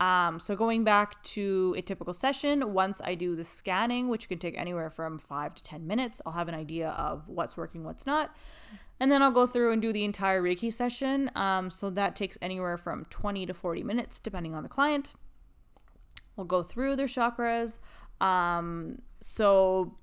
[0.01, 4.39] Um, so going back to a typical session, once I do the scanning, which can
[4.39, 8.05] take anywhere from five to 10 minutes, I'll have an idea of what's working, what's
[8.05, 8.35] not.
[8.99, 11.31] And then I'll go through and do the entire Reiki session.
[11.37, 15.13] Um, so that takes anywhere from 20 to 40 minutes, depending on the client.
[16.37, 17.79] We'll go through their chakras.
[18.21, 19.97] Um, so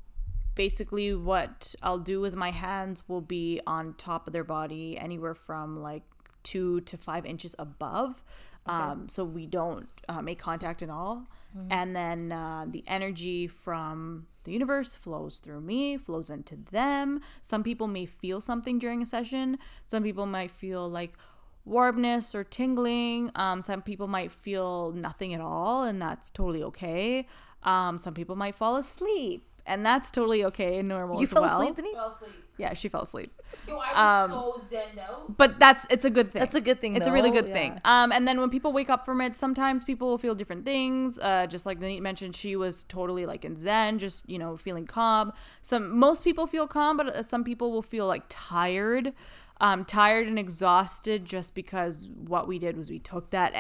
[0.56, 5.36] basically, what I'll do is my hands will be on top of their body, anywhere
[5.36, 6.04] from like
[6.44, 8.24] two to five inches above.
[8.70, 11.28] Um, so we don't uh, make contact at all.
[11.72, 17.22] And then uh, the energy from the universe flows through me, flows into them.
[17.42, 19.58] Some people may feel something during a session.
[19.88, 21.14] Some people might feel like
[21.66, 23.32] warmness or tingling.
[23.36, 27.28] Um, some people might feel nothing at all, and that's totally okay.
[27.64, 31.44] Um, some people might fall asleep, and that's totally okay and normal You as fell
[31.44, 31.60] well.
[31.62, 31.94] asleep, Denise?
[31.94, 32.32] Fell asleep.
[32.58, 33.32] Yeah, she fell asleep.
[33.68, 35.38] Yo, I Um, was so zen out.
[35.38, 36.42] But that's it's a good thing.
[36.42, 37.54] That's a good thing, It's a really good yeah.
[37.54, 37.82] thing.
[37.86, 41.18] Um, and then when people wake up from it, sometimes people will feel different things.
[41.20, 44.86] Uh, just like Nanit mentioned, she was totally like in Zen, just you know feeling
[44.86, 45.32] calm.
[45.62, 49.14] Some most people feel calm, but uh, some people will feel like tired,
[49.62, 53.54] um, tired and exhausted, just because what we did was we took that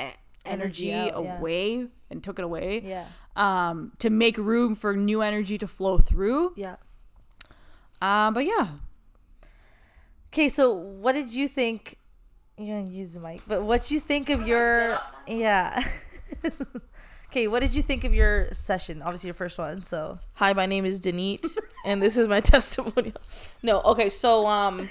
[0.46, 1.38] Energy energy, out, yeah.
[1.38, 2.82] away and took it away.
[2.84, 3.06] Yeah.
[3.36, 6.54] Um, to make room for new energy to flow through.
[6.58, 6.76] Yeah.
[8.02, 8.68] Um, but yeah,
[10.32, 11.98] Okay, so what did you think?
[12.58, 15.82] You're gonna use the mic, but what you think of your yeah?
[17.30, 19.02] okay, what did you think of your session?
[19.02, 19.82] Obviously, your first one.
[19.82, 23.16] So Hi, my name is Denise, and this is my testimonial.
[23.64, 24.90] No, okay, so um,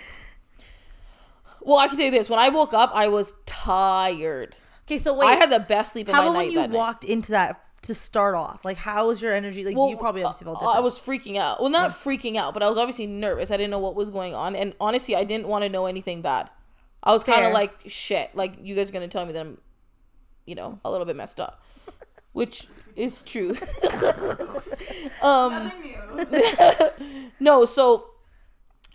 [1.61, 4.57] well, I can tell you this: when I woke up, I was tired.
[4.87, 6.77] okay, so wait, I had the best sleep of how about when you that night.
[6.77, 8.65] walked into that to start off?
[8.65, 9.65] Like, how was your energy?
[9.65, 10.77] Like, you probably obviously felt different.
[10.77, 11.61] I was freaking out.
[11.61, 13.51] Well, not freaking out, but I was obviously nervous.
[13.51, 16.23] I didn't know what was going on, and honestly, I didn't want to know anything
[16.23, 16.49] bad.
[17.03, 18.35] I was kind of like, shit.
[18.35, 19.59] Like you guys are gonna tell me that I'm,
[20.47, 21.63] you know, a little bit messed up,
[22.33, 23.55] which is true.
[25.23, 25.73] um,
[27.41, 28.11] no, so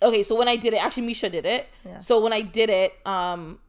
[0.01, 1.67] okay, so when I did it, actually Misha did it.
[1.85, 1.97] Yeah.
[1.99, 3.59] So when I did it, um,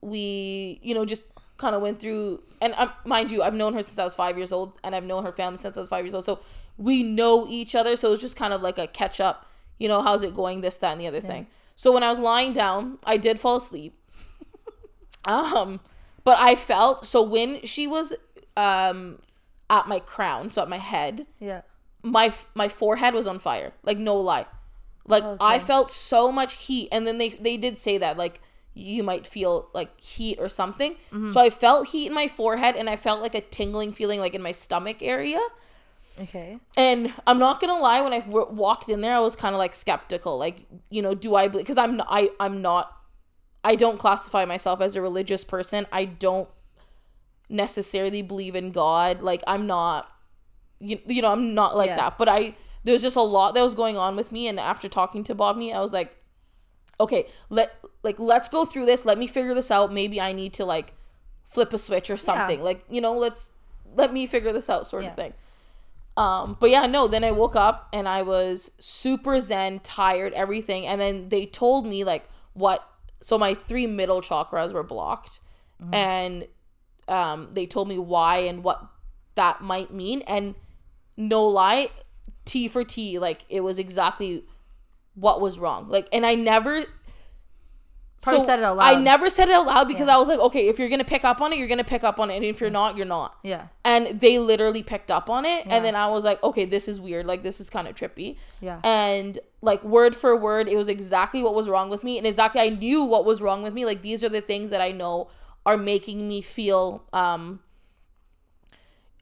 [0.00, 1.24] we, you know, just
[1.58, 4.36] kind of went through, and um, mind you, I've known her since I was five
[4.36, 6.24] years old, and I've known her family since I was five years old.
[6.24, 6.40] So
[6.78, 7.96] we know each other.
[7.96, 9.46] So it's just kind of like a catch up.
[9.78, 10.62] You know, how's it going?
[10.62, 11.48] This, that, and the other thing.
[11.76, 13.94] So when I was lying down, I did fall asleep.
[15.28, 15.80] um,
[16.24, 18.14] but I felt so when she was
[18.56, 19.20] um
[19.70, 21.62] at my crown, so at my head, yeah.
[22.02, 23.72] my my forehead was on fire.
[23.82, 24.46] Like no lie.
[25.06, 28.42] Like I felt so much heat and then they they did say that like
[28.74, 30.92] you might feel like heat or something.
[31.12, 31.30] Mm-hmm.
[31.30, 34.34] So I felt heat in my forehead and I felt like a tingling feeling like
[34.34, 35.40] in my stomach area.
[36.20, 36.58] Okay.
[36.76, 39.58] And I'm not gonna lie, when I w- walked in there, I was kind of
[39.58, 40.38] like skeptical.
[40.38, 41.64] Like, you know, do I believe?
[41.64, 42.92] Because I'm not, I I'm not.
[43.64, 45.86] I don't classify myself as a religious person.
[45.92, 46.48] I don't
[47.48, 49.22] necessarily believe in God.
[49.22, 50.10] Like, I'm not.
[50.80, 51.96] You, you know, I'm not like Yeah.
[51.96, 52.18] that.
[52.18, 52.54] But I
[52.84, 55.74] there's just a lot that was going on with me, and after talking to Bhavneet,
[55.74, 56.14] I was like,
[57.00, 59.04] okay, let like let's go through this.
[59.04, 59.92] Let me figure this out.
[59.92, 60.94] Maybe I need to like
[61.44, 62.60] flip a switch or something.
[62.60, 63.50] Like, you know, let's
[63.94, 65.10] let me figure this out, sort Yeah.
[65.10, 65.34] of thing.
[66.16, 70.84] Um, but yeah, no, then I woke up and I was super zen, tired, everything.
[70.86, 72.86] And then they told me like what
[73.20, 75.40] so my three middle chakras were blocked.
[75.92, 76.46] And
[77.06, 78.84] um they told me why and what
[79.36, 80.22] that might mean.
[80.26, 80.56] And
[81.16, 81.90] no lie,
[82.44, 84.42] T for T, like it was exactly
[85.18, 85.88] what was wrong.
[85.88, 86.84] Like and I never
[88.20, 88.96] Probably said it out loud.
[88.96, 90.16] I never said it out loud because Yeah.
[90.16, 92.18] I was like, okay, if you're gonna pick up on it, you're gonna pick up
[92.18, 93.68] on it, and if you're not, you're not Yeah.
[93.84, 95.76] and they literally picked up on it Yeah.
[95.76, 98.36] and then i was like okay this is weird like this is kind of trippy
[98.60, 98.80] Yeah.
[98.82, 102.60] and like word for word it was exactly what was wrong with me and exactly
[102.60, 105.28] i knew what was wrong with me like these are the things that i know
[105.64, 107.60] are making me feel um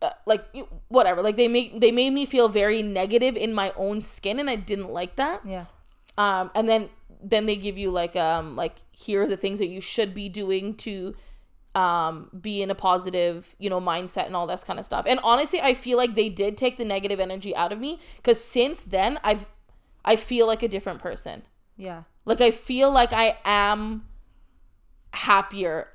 [0.02, 0.42] uh, like
[0.88, 4.48] whatever like they make they made me feel very negative in my own skin and
[4.50, 5.66] i didn't like that Yeah.
[6.18, 6.88] Um and then
[7.22, 10.28] then they give you like um like here are the things that you should be
[10.28, 11.14] doing to
[11.74, 15.04] um be in a positive you know mindset and all this kind of stuff.
[15.08, 18.42] And honestly i feel like they did take the negative energy out of me because
[18.42, 19.46] since then i've
[20.04, 21.42] i feel like a different person.
[21.76, 22.04] Yeah.
[22.24, 24.06] like i feel like i am
[25.12, 25.88] happier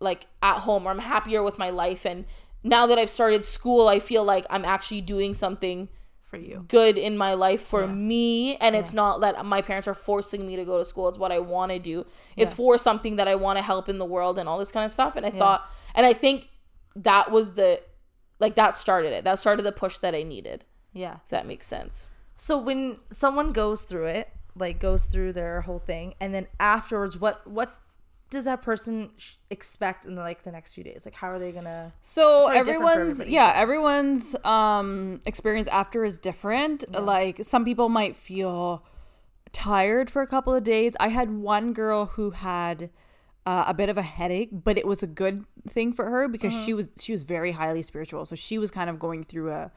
[0.00, 2.06] like at home or i'm happier with my life.
[2.06, 2.24] And
[2.62, 5.88] now that i've started school i feel like i'm actually doing something
[6.26, 6.64] For you.
[6.68, 10.56] good in my life for me and it's not that my parents are forcing me
[10.56, 11.08] to go to school.
[11.08, 12.04] It's what i want to do.
[12.36, 12.56] It's Yeah.
[12.56, 14.90] for something that i want to help in the world and all this kind of
[14.90, 16.48] stuff and i thought and i think
[16.96, 17.80] that was the
[18.40, 19.24] like that started it.
[19.24, 21.16] That started the push that i needed Yeah.
[21.24, 22.06] if that makes sense.
[22.36, 27.18] So when someone goes through it, like goes through their whole thing, and then afterwards,
[27.18, 27.70] what what
[28.30, 29.10] does that person
[29.50, 31.02] expect in like the next few days?
[31.04, 31.92] Like, how are they gonna?
[32.02, 36.84] So probably different for everyone's yeah, everyone's um experience after is different.
[36.92, 38.84] Like some people might feel
[39.52, 40.92] tired for a couple of days.
[41.00, 42.90] I had one girl who had
[43.46, 46.52] uh, a bit of a headache, but it was a good thing for her because
[46.52, 46.64] Mm-hmm.
[46.66, 48.26] she was she was very highly spiritual.
[48.26, 49.70] So she was kind of going through a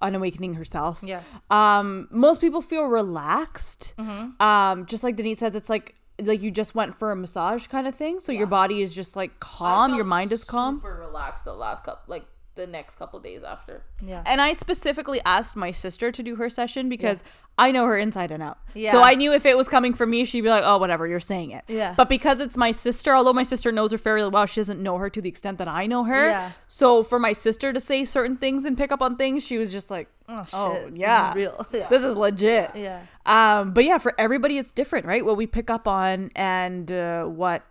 [0.00, 1.00] an awakening herself.
[1.02, 1.20] Yeah.
[1.50, 3.94] Um, most people feel relaxed.
[3.98, 4.42] Mm-hmm.
[4.42, 7.86] Um, just like Denise says, it's like like you just went for a massage kind
[7.86, 8.20] of thing.
[8.20, 10.76] So your body is just like calm, your mind is calm.
[10.76, 14.22] super relaxed the last couple like the next couple days after Yeah.
[14.26, 17.22] And I specifically asked my sister to do her session because
[17.58, 18.58] I know her inside and out.
[18.74, 18.92] Yeah.
[18.92, 21.20] So I knew if it was coming from me, she'd be like, oh, whatever, you're
[21.20, 21.64] saying it.
[21.68, 21.94] Yeah.
[21.96, 24.98] But because it's my sister, although my sister knows her fairly well, she doesn't know
[24.98, 26.28] her to the extent that I know her.
[26.28, 26.52] Yeah.
[26.66, 29.70] So for my sister to say certain things and pick up on things, she was
[29.72, 31.34] just like, oh, shit, oh, this is yeah.
[31.34, 31.66] real.
[31.72, 31.88] Yeah.
[31.88, 32.74] this is legit.
[32.74, 33.02] yeah.
[33.24, 35.24] Um, but yeah, for everybody, it's different, right?
[35.24, 37.62] What we pick up on and uh, what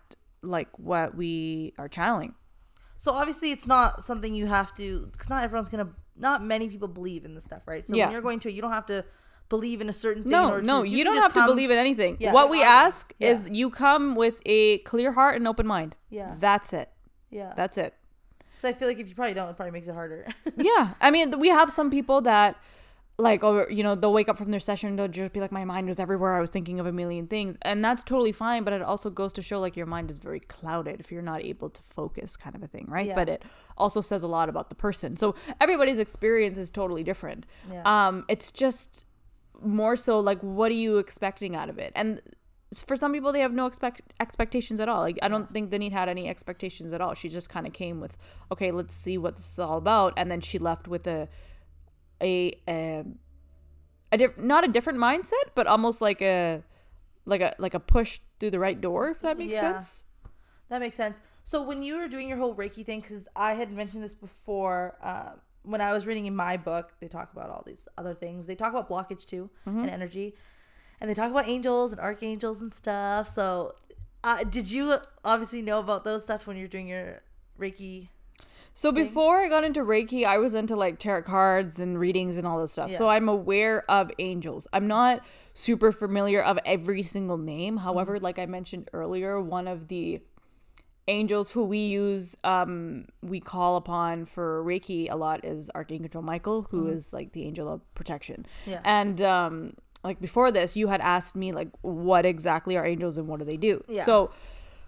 [0.43, 2.33] like what we are channeling.
[3.01, 5.89] So obviously, it's not something you have to, because not everyone's gonna.
[6.15, 7.83] Not many people believe in this stuff, right?
[7.83, 8.05] So Yeah.
[8.05, 9.03] when you're going to, you don't have to
[9.49, 10.31] believe in a certain thing.
[10.31, 12.17] No, or no, to, you, don't have to believe in anything.
[12.19, 12.31] Yeah.
[12.31, 13.31] what we um, ask Yeah.
[13.31, 15.95] is you come with a clear heart and open mind.
[16.11, 16.35] Yeah.
[16.39, 16.91] That's it.
[17.31, 17.53] Yeah.
[17.55, 17.95] That's it.
[18.59, 20.27] So I feel like if you probably don't, it probably makes it harder.
[20.55, 20.93] yeah.
[21.01, 22.55] I mean, we have some people that
[23.21, 25.63] like or you know they'll wake up from their session they'll just be like my
[25.63, 27.57] mind was everywhere i was thinking of a million things.
[27.61, 30.39] And that's totally fine but it also goes to show like your mind is very
[30.39, 33.07] clouded if you're not able to focus kind of a thing right?
[33.07, 33.15] Yeah.
[33.15, 33.43] but it
[33.77, 35.15] also says a lot about the person.
[35.15, 37.45] So everybody's experience is totally different.
[37.71, 37.83] Yeah.
[37.85, 39.05] um it's just
[39.61, 41.91] more so like what are you expecting out of it?
[41.95, 42.21] And
[42.85, 45.01] for some people they have no expect expectations at all.
[45.01, 47.13] Like i don't think Denise had any expectations at all.
[47.13, 48.17] She just kind of came with
[48.51, 50.13] okay let's see what this is all about.
[50.17, 51.27] And then she left with a
[52.21, 53.03] a a,
[54.11, 56.63] a diff- not a different mindset but almost like a
[57.25, 59.73] like a like a push through the right door if that makes Yeah.
[59.73, 60.03] sense
[60.69, 61.19] That makes sense.
[61.43, 64.95] So when you were doing your whole Reiki thing, because I had mentioned this before,
[65.03, 65.31] uh,
[65.63, 68.47] when I was reading in my book, they talk about all these other things.
[68.47, 70.33] They talk about blockage too and energy,
[71.01, 73.27] and they talk about angels and archangels and stuff.
[73.27, 73.73] So,
[74.23, 77.21] uh, did you obviously know about those stuff when you're doing your
[77.59, 78.07] Reiki?
[78.73, 82.47] So before I got into Reiki, I was into like tarot cards and readings and
[82.47, 82.91] all this stuff.
[82.93, 84.67] So I'm aware of angels.
[84.71, 87.77] I'm not super familiar of every single name.
[87.77, 90.21] However, like I mentioned earlier, one of the
[91.07, 96.67] angels who we use um we call upon for Reiki a lot is Archangel Michael,
[96.69, 98.45] who is like the angel of protection.
[98.65, 98.81] Yeah.
[98.85, 103.27] And um like before this, you had asked me like what exactly are angels and
[103.27, 103.83] what do they do?
[103.87, 104.03] Yeah.
[104.03, 104.31] So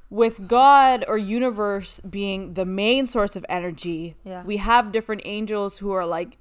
[0.09, 4.43] with God or universe being the main source of energy, Yeah.
[4.43, 6.37] we have different angels who are like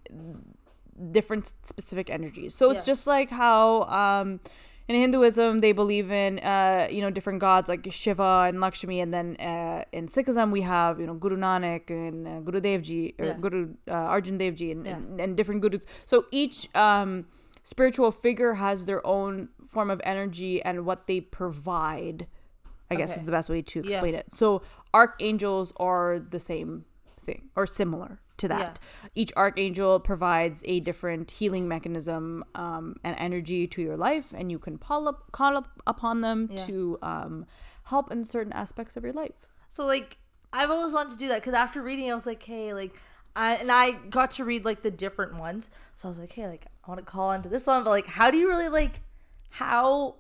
[1.11, 2.55] different specific energies.
[2.55, 2.93] So it's Yeah.
[2.93, 4.41] just like how um
[4.89, 9.13] in Hinduism they believe in uh you know different gods like Shiva and Lakshmi and
[9.15, 13.15] then uh in Sikhism we have you know Guru Nanak and uh, Guru Dev Ji
[13.19, 13.39] or Yeah.
[13.41, 15.85] Guru uh, Arjan Dev Ji and, and, and different gurus.
[16.05, 17.27] So each um
[17.63, 22.27] spiritual figure has their own form of energy and what they provide.
[22.93, 23.21] I guess Okay.
[23.21, 23.87] is the best way to Yeah.
[23.91, 24.27] explain it.
[24.33, 24.63] So
[24.95, 26.85] archangels are the same
[27.19, 28.79] thing or similar to that.
[29.15, 34.59] Each archangel provides a different healing mechanism um, and energy to your life, and you
[34.59, 36.67] can call up call up upon them Yeah.
[36.67, 37.47] to um,
[37.85, 39.35] help in certain aspects of your life.
[39.69, 40.19] So like
[40.53, 43.01] I've always wanted to do that because after reading, I was like, hey, like,
[43.35, 45.71] I, and I got to read like the different ones.
[45.95, 48.07] So I was like, hey, like I want to call into this one, but like,
[48.07, 49.01] how do you really like?
[49.51, 50.17] How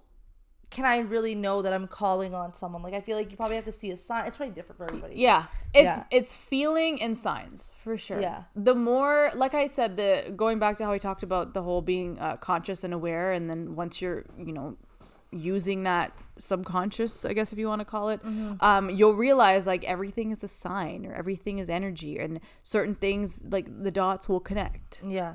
[0.72, 2.82] can I really know that I'm calling on someone?
[2.82, 4.26] Like, I feel like you probably have to see a sign.
[4.26, 5.14] It's probably different for everybody.
[5.16, 5.44] Yeah,
[5.74, 6.04] it's Yeah.
[6.10, 8.20] it's feeling and signs for sure.
[8.20, 8.44] Yeah.
[8.56, 11.82] The more, like I said, the going back to how I talked about the whole
[11.82, 14.76] being uh, conscious and aware, and then once you're, you know,
[15.30, 18.20] using that subconscious, I guess if you want to call it,
[18.60, 23.44] um, you'll realize like everything is a sign or everything is energy, and certain things
[23.50, 25.02] like the dots will connect.
[25.06, 25.34] Yeah.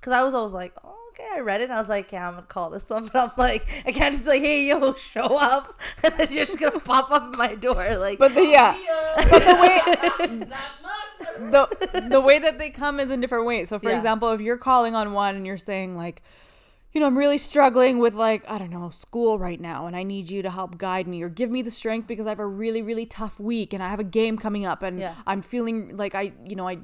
[0.00, 1.64] Cause I was always like, oh, okay, I read it.
[1.64, 4.12] And I was like, yeah, I'm gonna call this one, but I'm like, I can't
[4.12, 7.38] just be like, hey, yo, show up, and then you're just gonna pop up at
[7.38, 8.18] my door, like.
[8.18, 8.76] But the, yeah,
[9.16, 10.46] but the way
[11.38, 13.68] the the way that they come is in different ways.
[13.68, 13.94] So, for Yeah.
[13.96, 16.22] example, if you're calling on one and you're saying like,
[16.92, 20.02] you know, I'm really struggling with like I don't know school right now, and I
[20.02, 22.46] need you to help guide me or give me the strength because I have a
[22.46, 25.14] really really tough week and I have a game coming up and Yeah.
[25.26, 26.78] I'm feeling like I you know I,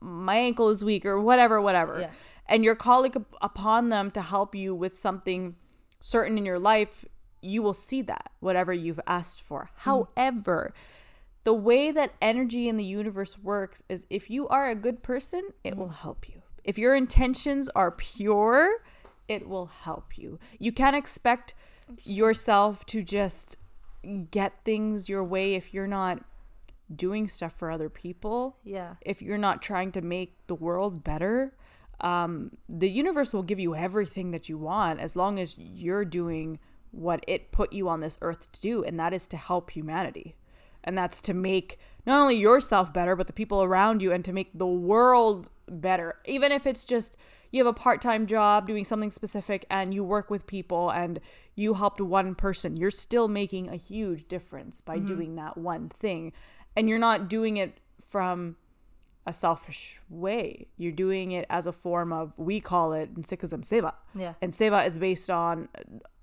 [0.00, 2.10] my ankle is weak or whatever whatever, Yeah.
[2.46, 5.56] And you're calling upon them to help you with something
[6.00, 7.04] certain in your life.
[7.40, 9.70] You will see that whatever you've asked for.
[9.80, 9.90] Mm-hmm.
[9.90, 10.74] However,
[11.44, 15.50] the way that energy in the universe works is if you are a good person,
[15.62, 15.80] it mm-hmm.
[15.80, 16.42] will help you.
[16.64, 18.78] If your intentions are pure,
[19.28, 20.38] it will help you.
[20.58, 21.54] You can't expect
[22.02, 23.58] yourself to just
[24.30, 26.22] get things your way if you're not
[26.94, 28.58] doing stuff for other people.
[28.64, 28.94] Yeah.
[29.00, 31.54] If you're not trying to make the world better,
[32.00, 36.58] um, the universe will give you everything that you want as long as you're doing
[36.90, 40.36] what it put you on this earth to do, and that is to help humanity.
[40.82, 44.32] And that's to make not only yourself better, but the people around you, and to
[44.32, 46.14] make the world better.
[46.26, 47.16] Even if it's just
[47.50, 51.20] you have a part time job doing something specific and you work with people and
[51.54, 56.32] you helped one person, you're still making a huge difference by doing that one thing.
[56.76, 58.56] And you're not doing it from
[59.26, 60.66] a selfish way.
[60.76, 63.94] You're doing it as a form of we call it in Sikhism seva.
[64.14, 64.34] Yeah.
[64.42, 65.68] And seva is based on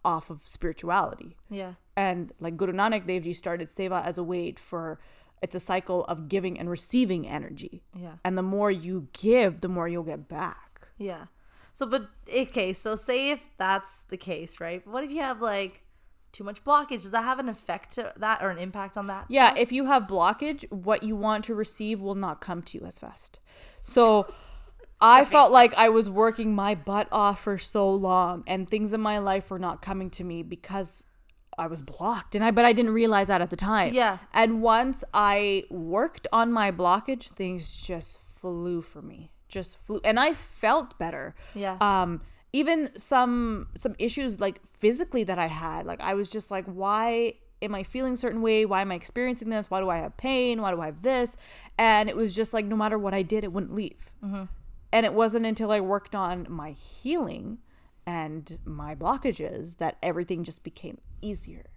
[0.03, 1.37] off of spirituality.
[1.49, 1.73] Yeah.
[1.95, 4.99] And like Guru Nanak Dev Ji started seva as a way for
[5.41, 7.83] it's a cycle of giving and receiving energy.
[7.99, 8.13] Yeah.
[8.23, 10.87] And the more you give, the more you'll get back.
[10.97, 11.25] Yeah.
[11.73, 12.73] So, but okay.
[12.73, 14.85] So, say if that's the case, right?
[14.85, 15.83] What if you have like
[16.31, 17.01] too much blockage?
[17.01, 19.25] Does that have an effect to that or an impact on that?
[19.29, 19.59] Yeah, stuff?
[19.59, 22.99] if you have blockage, what you want to receive will not come to you as
[22.99, 23.39] fast.
[23.83, 24.33] So
[25.01, 29.01] I felt like I was working my butt off for so long and things in
[29.01, 31.03] my life were not coming to me because
[31.57, 33.93] I was blocked and I but I didn't realize that at the time.
[33.93, 34.19] Yeah.
[34.33, 39.31] And once I worked on my blockage, things just flew for me.
[39.49, 41.35] Just flew and I felt better.
[41.55, 41.77] Yeah.
[41.81, 42.21] Um
[42.53, 47.33] even some some issues like physically that I had, like I was just like why
[47.61, 48.65] am I feeling a certain way?
[48.65, 49.69] Why am I experiencing this?
[49.69, 50.61] Why do I have pain?
[50.61, 51.37] Why do I have this?
[51.77, 54.11] And it was just like no matter what I did, it wouldn't leave.
[54.23, 54.43] Mm-hmm.
[54.93, 57.59] And it wasn't until I worked on my healing
[58.05, 61.70] and my blockages that everything just became easier.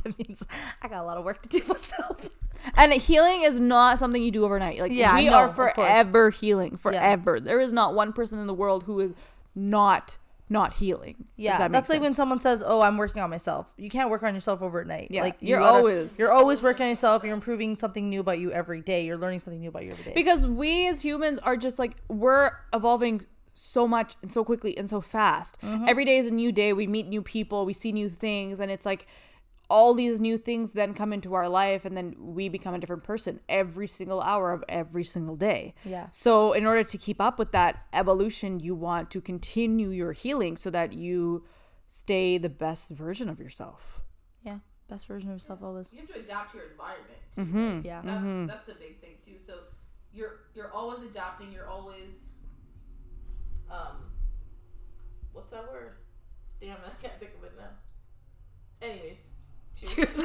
[0.04, 0.44] that means
[0.82, 2.28] I got a lot of work to do myself.
[2.76, 4.78] And healing is not something you do overnight.
[4.80, 7.40] Like Yeah, we no, are forever healing, forever.
[7.40, 9.14] There is not one person in the world who is
[9.54, 10.16] not
[10.52, 11.26] not healing.
[11.36, 14.24] Yeah, that that's like when someone says, "Oh, I'm working on myself." You can't work
[14.24, 15.06] on yourself overnight.
[15.10, 17.22] Yeah, like you you're gotta- always- you're always working on yourself.
[17.22, 19.04] You're improving something new about you every day.
[19.06, 20.12] You're learning something new about you every day.
[20.12, 24.88] because we as humans are just like we're evolving so much and so quickly and
[24.88, 25.56] so fast.
[25.62, 25.84] Mm-hmm.
[25.88, 26.72] Every day is a new day.
[26.72, 29.06] We meet new people, we see new things, and it's like
[29.70, 33.04] all these new things then come into our life and then we become a different
[33.04, 35.74] person every single hour of every single day.
[35.84, 36.08] Yeah.
[36.10, 40.56] So in order to keep up with that evolution, you want to continue your healing
[40.56, 41.44] so that you
[41.88, 44.00] stay the best version of yourself.
[44.42, 44.58] yeah,
[44.88, 45.92] best version of yourself always.
[45.92, 47.20] You have to adapt to your environment.
[47.38, 47.86] Mm-hmm.
[47.86, 48.02] Yeah.
[48.04, 49.38] That's that's a big thing too.
[49.44, 49.54] So
[50.12, 51.52] you're you're always adapting.
[51.52, 52.24] You're always
[53.70, 54.10] um,
[55.32, 55.92] what's that word?
[56.60, 57.70] Damn it, I can't think of it now.
[58.86, 59.29] Anyways,
[59.84, 60.16] cheers.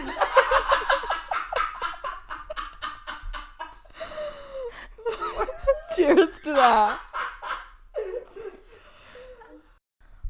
[5.96, 7.00] Cheers to that.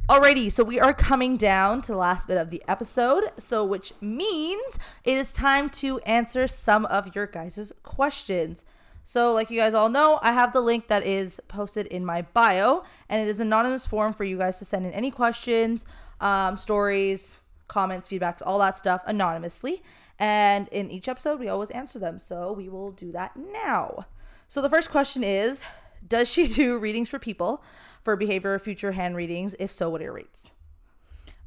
[0.07, 3.91] Alrighty, so we are coming down to the last bit of the episode, so which
[3.99, 8.63] means it is time to answer some of your guys' questions.
[9.03, 12.21] So, like you guys all know, I have the link that is posted in my
[12.21, 15.87] bio, and it is an anonymous form for you guys to send in any questions,
[16.21, 19.83] um, stories, comments, feedbacks, all that stuff anonymously.
[20.17, 22.19] And in each episode, we always answer them.
[22.19, 24.05] So we will do that now.
[24.47, 25.63] So the first question is
[26.07, 27.63] Does she do readings for people
[28.03, 29.55] for behavior or future hand readings?
[29.59, 30.53] If so, what are your rates?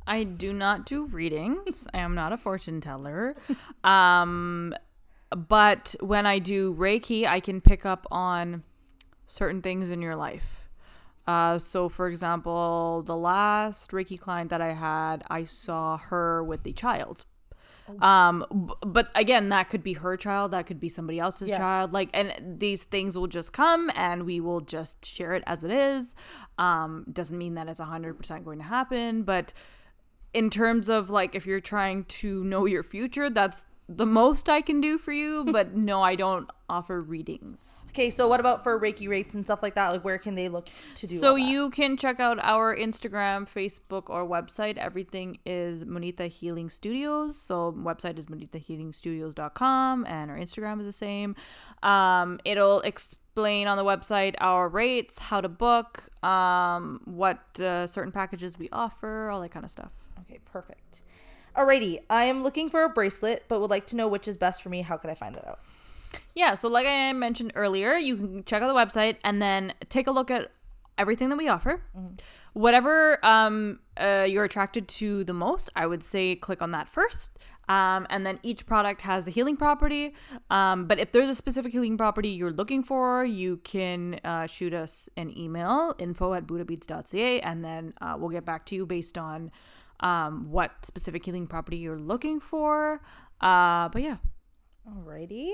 [0.06, 1.86] I do not do readings.
[1.92, 3.36] I am not a fortune teller.
[3.84, 4.74] Um,
[5.30, 8.62] but when I do Reiki, I can pick up on
[9.26, 10.57] certain things in your life.
[11.28, 16.62] Uh, so, for example, the last Reiki client that I had, I saw her with
[16.62, 17.26] the child.
[18.00, 21.58] Um, b- but again, that could be her child, that could be somebody else's Yeah.
[21.58, 21.92] child.
[21.92, 25.70] Like, and these things will just come, and we will just share it as it
[25.70, 26.14] is.
[26.58, 29.52] Um, doesn't mean that it's hundred percent going to happen, but
[30.34, 34.60] in terms of like if you're trying to know your future, that's the most I
[34.60, 35.44] can do for you.
[35.44, 37.82] But no, I don't offer readings.
[37.88, 39.90] Okay, so what about for Reiki rates and stuff like that?
[39.90, 41.16] Like, where can they look to do?
[41.16, 44.76] So you can check out our Instagram, Facebook, or website.
[44.76, 47.38] Everything is Mudita Healing Studios.
[47.38, 51.34] So website is muditahealingstudios.com and our Instagram is the same.
[51.82, 58.12] Um, it'll explain on the website our rates, how to book, um, what uh, certain
[58.12, 59.92] packages we offer, all that kind of stuff.
[60.20, 61.02] Okay, perfect.
[61.56, 64.62] Alrighty, I am looking for a bracelet, but would like to know which is best
[64.62, 64.82] for me.
[64.82, 65.60] How could I find that out?
[66.34, 70.06] Yeah, so like I mentioned earlier, you can check out the website and then take
[70.06, 70.50] a look at
[70.96, 71.82] everything that we offer.
[72.52, 77.30] Whatever um, uh, you're attracted to the most, I would say click on that first.
[77.68, 80.14] Um, and then each product has a healing property.
[80.50, 84.72] Um, but if there's a specific healing property you're looking for, you can uh, shoot
[84.72, 89.18] us an email, info at buddhabeads.ca, and then uh, we'll get back to you based
[89.18, 89.50] on
[90.00, 93.00] um, what specific healing property you're looking for.
[93.40, 94.16] Uh, but yeah.
[94.88, 95.52] Alrighty.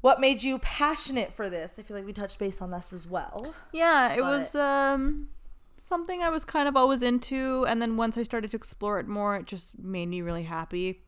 [0.00, 1.74] What made you passionate for this?
[1.78, 3.54] I feel like we touched base on this as well.
[3.72, 5.28] Yeah, it But- was um
[5.76, 9.06] something I was kind of always into and then once I started to explore it
[9.06, 11.02] more, it just made me really happy.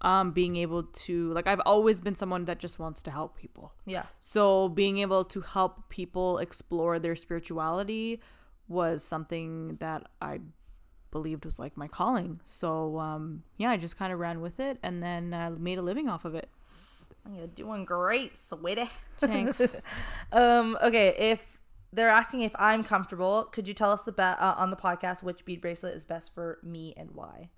[0.00, 3.74] Um being able to like I've always been someone that just wants to help people.
[3.86, 4.04] Yeah.
[4.20, 8.20] So being able to help people explore their spirituality
[8.68, 10.40] was something that I
[11.12, 12.40] believed was like my calling.
[12.44, 15.82] So um yeah, I just kind of ran with it and then uh, made a
[15.82, 16.48] living off of it.
[17.30, 18.90] You're doing great, sweetie.
[19.18, 19.62] Thanks.
[20.32, 21.40] Um, okay, if
[21.92, 25.22] they're asking if I'm comfortable, could you tell us the be- uh, on the podcast
[25.22, 27.50] which bead bracelet is best for me and why?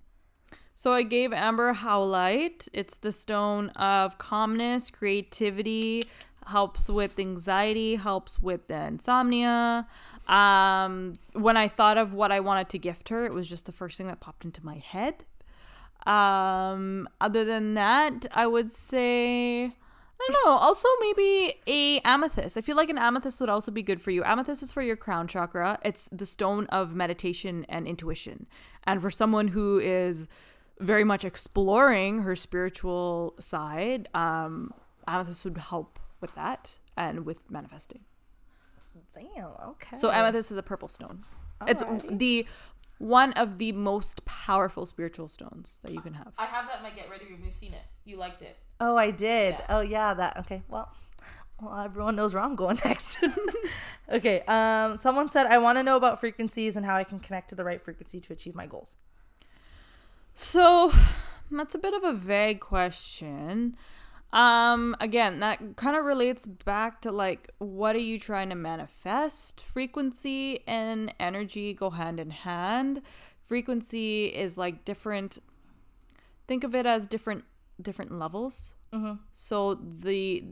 [0.74, 2.68] So I gave Amber Howlite.
[2.72, 6.02] It's the stone of calmness, creativity,
[6.46, 9.86] helps with anxiety, helps with the insomnia.
[10.26, 13.72] Um, when I thought of what I wanted to gift her, it was just the
[13.72, 15.24] first thing that popped into my head.
[16.06, 19.72] Um, other than that, I would say
[20.20, 20.52] I don't know.
[20.52, 22.56] Also, maybe a amethyst.
[22.56, 24.24] I feel like an amethyst would also be good for you.
[24.24, 25.78] Amethyst is for your crown chakra.
[25.84, 28.46] It's the stone of meditation and intuition.
[28.84, 30.28] And for someone who is
[30.78, 34.72] very much exploring her spiritual side, um,
[35.06, 38.00] amethyst would help with that and with manifesting.
[39.14, 39.96] Damn, okay.
[39.96, 41.24] So amethyst is a purple stone.
[41.66, 42.46] It's the
[42.98, 46.32] one of the most powerful spiritual stones that you can have.
[46.38, 47.42] I have that in my Get Ready room.
[47.44, 47.82] You've seen it.
[48.04, 48.56] You liked it.
[48.80, 49.56] Oh, I did.
[49.58, 49.66] Yeah.
[49.68, 50.36] Oh, yeah, that.
[50.38, 50.92] Okay, well,
[51.60, 53.18] well, everyone knows where I'm going next.
[54.10, 57.50] okay, um, someone said, I want to know about frequencies and how I can connect
[57.50, 58.96] to the right frequency to achieve my goals.
[60.34, 60.92] So
[61.50, 63.76] that's a bit of a vague question.
[64.34, 69.60] Um, again, that kind of relates back to like, what are you trying to manifest?
[69.60, 73.00] Frequency and energy go hand in hand.
[73.44, 75.38] Frequency is like different.
[76.48, 77.44] Think of it as different
[77.80, 78.74] different levels.
[79.32, 80.44] So the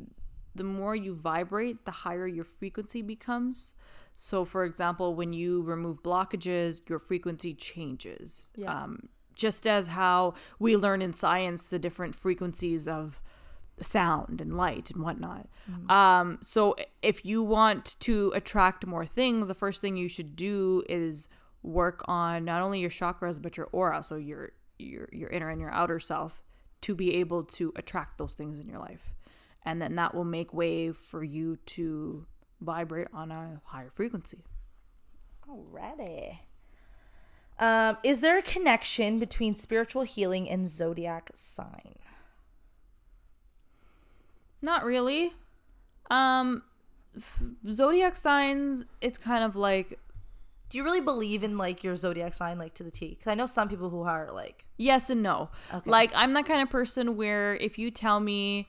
[0.54, 3.74] the more you vibrate, the higher your frequency becomes.
[4.16, 8.52] So, for example, when you remove blockages, your frequency changes.
[8.54, 8.72] Yeah.
[8.72, 13.20] Um, just as how we learn in science the different frequencies of
[13.82, 15.48] sound and light and whatnot.
[15.88, 20.82] Um, so, if you want to attract more things, the first thing you should do
[20.88, 21.28] is
[21.62, 25.60] work on not only your chakras but your aura, so your your your inner and
[25.60, 26.42] your outer self,
[26.82, 29.14] to be able to attract those things in your life,
[29.64, 32.26] and then that will make way for you to
[32.60, 34.44] vibrate on a higher frequency.
[35.48, 36.38] Alrighty.
[37.58, 41.96] Um, is there a connection between spiritual healing and zodiac sign?
[44.62, 45.32] Not really.
[46.10, 46.62] Um,
[47.70, 49.98] zodiac signs, it's kind of like
[50.70, 53.10] Do you really believe in like your zodiac sign, like to the T?
[53.10, 55.50] Because I know some people who are like, yes and no.
[55.74, 55.90] Okay.
[55.90, 58.68] Like I'm that kind of person where if you tell me,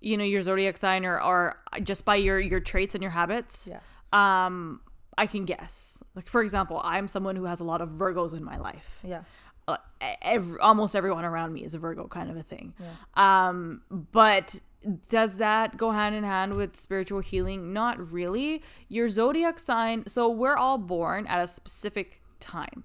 [0.00, 3.68] you know, your zodiac sign or, or just by your your traits and your habits,
[3.70, 3.80] yeah,
[4.12, 4.80] um,
[5.16, 5.98] I can guess.
[6.14, 8.98] Like for example, I'm someone who has a lot of Virgos in my life.
[9.02, 9.22] yeah,
[9.68, 9.76] uh,
[10.20, 12.74] every, almost everyone around me is a Virgo kind of a thing.
[12.80, 13.48] Yeah.
[13.48, 14.60] Um, but
[15.08, 17.72] does that go hand in hand with spiritual healing?
[17.72, 18.62] Not really.
[18.88, 22.84] Your zodiac sign, so we're all born at a specific time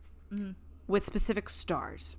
[0.87, 2.17] with specific stars.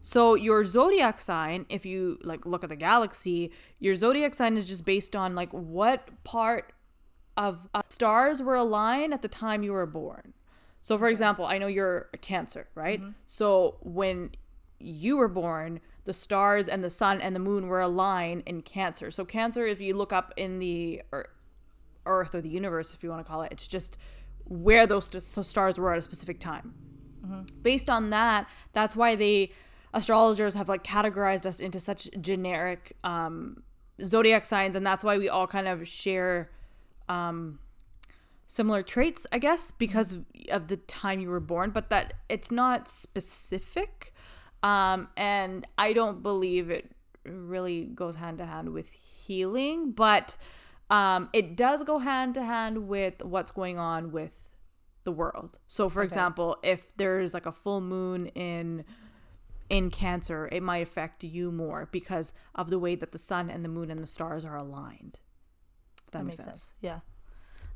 [0.00, 4.64] So your zodiac sign, if you like look at the galaxy, your zodiac sign is
[4.66, 6.72] just based on like what part
[7.36, 10.32] of uh, stars were aligned at the time you were born.
[10.82, 13.00] So, for example, I know you're a Cancer, right?
[13.26, 14.30] So when
[14.78, 19.10] you were born, the stars and the sun and the moon were aligned in Cancer.
[19.10, 23.24] So Cancer, if you look up in the Earth or the universe, if you want
[23.24, 23.98] to call it, it's just
[24.44, 25.10] where those
[25.46, 26.74] stars were at a specific time.
[27.62, 29.52] Based on that, that's why they
[29.92, 33.62] astrologers have like categorized us into such generic um,
[34.02, 36.50] zodiac signs, and that's why we all kind of share
[37.08, 37.58] um,
[38.46, 40.14] similar traits, I guess, because
[40.50, 44.14] of the time you were born, but that it's not specific.
[44.62, 46.90] Um, and I don't believe it
[47.24, 50.36] really goes hand to hand with healing, but
[50.90, 54.50] um, it does go hand to hand with what's going on with
[55.04, 55.58] the world.
[55.66, 58.84] So, for example, if there's like a full moon in
[59.70, 63.64] in Cancer, it might affect you more because of the way that the sun and
[63.64, 65.18] the moon and the stars are aligned.
[66.04, 66.60] If that, That makes, makes sense.
[66.62, 66.72] sense.
[66.80, 66.98] Yeah.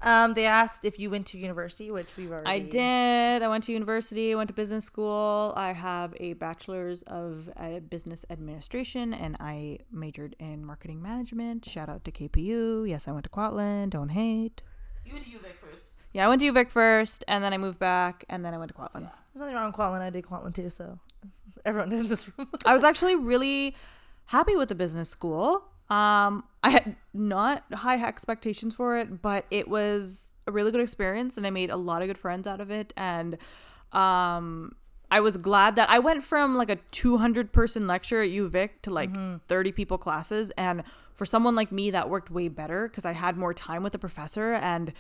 [0.05, 2.51] Um, they asked if you went to university, which we've already.
[2.51, 3.43] I did.
[3.43, 4.33] I went to university.
[4.33, 5.55] I went to business school.
[5.57, 11.65] I have a bachelor's of uh, business administration, and I majored in marketing management.
[11.65, 12.89] Shout out to KPU.
[12.89, 13.89] Yes, I went to Kwantlen.
[13.89, 14.61] Don't hate.
[15.07, 15.87] You went to UVic first.
[16.13, 18.73] Yeah, I went to UVic first, and then I moved back, and then I went
[18.73, 19.11] to Kwantlen.
[19.35, 20.01] There's nothing wrong with Kwantlen.
[20.01, 20.99] I did Kwantlen too, so
[21.65, 22.49] everyone in this room.
[22.67, 23.75] I was actually really
[24.27, 25.65] happy with the business school.
[25.91, 31.37] Um, I had not high expectations for it, but it was a really good experience,
[31.37, 32.93] and I made a lot of good friends out of it.
[32.97, 33.37] And
[33.93, 34.75] um,
[35.11, 38.91] I was glad that I went from like a 200 person lecture at UVic to
[38.91, 39.11] like
[39.49, 40.83] 30 people classes, and
[41.15, 43.99] for someone like me, that worked way better because I had more time with the
[43.99, 44.93] professor and.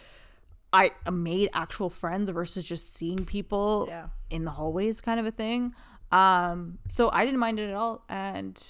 [0.76, 4.08] I made actual friends versus just seeing people Yeah.
[4.28, 5.72] in the hallways kind of a thing.
[6.10, 8.02] Um, so I didn't mind it at all.
[8.08, 8.60] And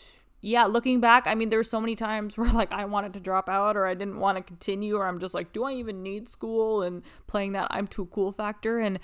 [0.45, 3.21] yeah, looking back, I mean, there were so many times where like I wanted to
[3.21, 6.03] drop out or I didn't want to continue or I'm just like, do I even
[6.03, 6.83] need school?
[6.83, 8.79] And playing that I'm too cool factor.
[8.79, 8.99] And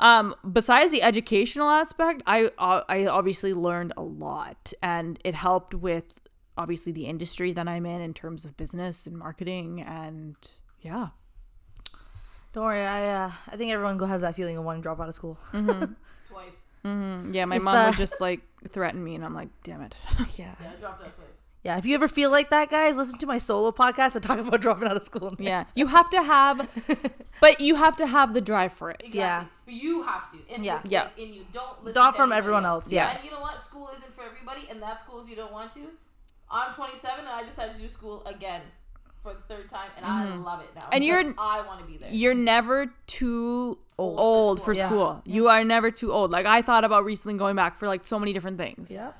[0.00, 5.74] um, besides the educational aspect, I uh, I obviously learned a lot and it helped
[5.74, 6.20] with
[6.58, 10.34] obviously the industry that I'm in in terms of business and marketing and
[10.80, 11.08] yeah.
[12.52, 12.84] Don't worry.
[12.84, 15.38] I uh, I think everyone has that feeling of wanting to drop out of school.
[16.28, 16.63] Twice.
[16.84, 19.94] Yeah, my If, mom uh, would just like threaten me and I'm like, damn it.
[20.36, 20.54] yeah.
[20.60, 21.28] Yeah, I dropped out twice.
[21.62, 21.78] Yeah.
[21.78, 24.16] If you ever feel like that, guys, listen to my solo podcast.
[24.16, 25.30] I talk about dropping out of school.
[25.38, 25.42] next.
[25.42, 26.68] Yeah, you have to have,
[27.40, 29.00] but you have to have the drive for it.
[29.02, 29.50] Exactly.
[29.66, 29.74] Yeah.
[29.80, 30.38] You have to.
[30.54, 30.74] And Yeah.
[30.74, 31.08] like, Yeah.
[31.16, 31.46] in you.
[31.54, 33.14] Don't listen Not to from everyone else, yeah.
[33.16, 33.62] And you know what?
[33.62, 35.80] School isn't for everybody, and that's cool if you don't want to.
[36.50, 38.60] I'm 27, and I decided to do school again
[39.24, 40.82] for the third time, and I love it now.
[40.82, 40.90] Mm-hmm.
[40.92, 42.10] And you're- I want to be there.
[42.12, 44.88] You're never too Old old, for for school.
[44.88, 45.22] school.
[45.24, 45.34] Yeah.
[45.34, 46.30] You are never too old.
[46.30, 48.90] Like I thought about recently going back for like so many different things.
[48.90, 49.12] Yeah.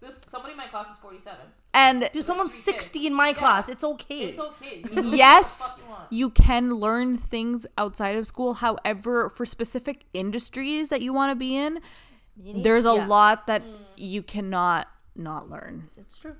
[0.00, 1.36] This somebody in my class is 47.
[1.74, 2.84] And do someone's three kids.
[2.86, 3.34] 60 in my Yeah.
[3.34, 3.68] class.
[3.68, 4.20] It's okay.
[4.30, 4.78] It's okay.
[4.92, 8.54] You do yes, what the fuck you you can learn things outside of school.
[8.54, 11.80] However, for specific industries that you want to be in,
[12.36, 13.06] there's a Yeah.
[13.06, 13.62] lot that
[13.96, 15.88] you cannot not learn.
[15.96, 16.36] It's true.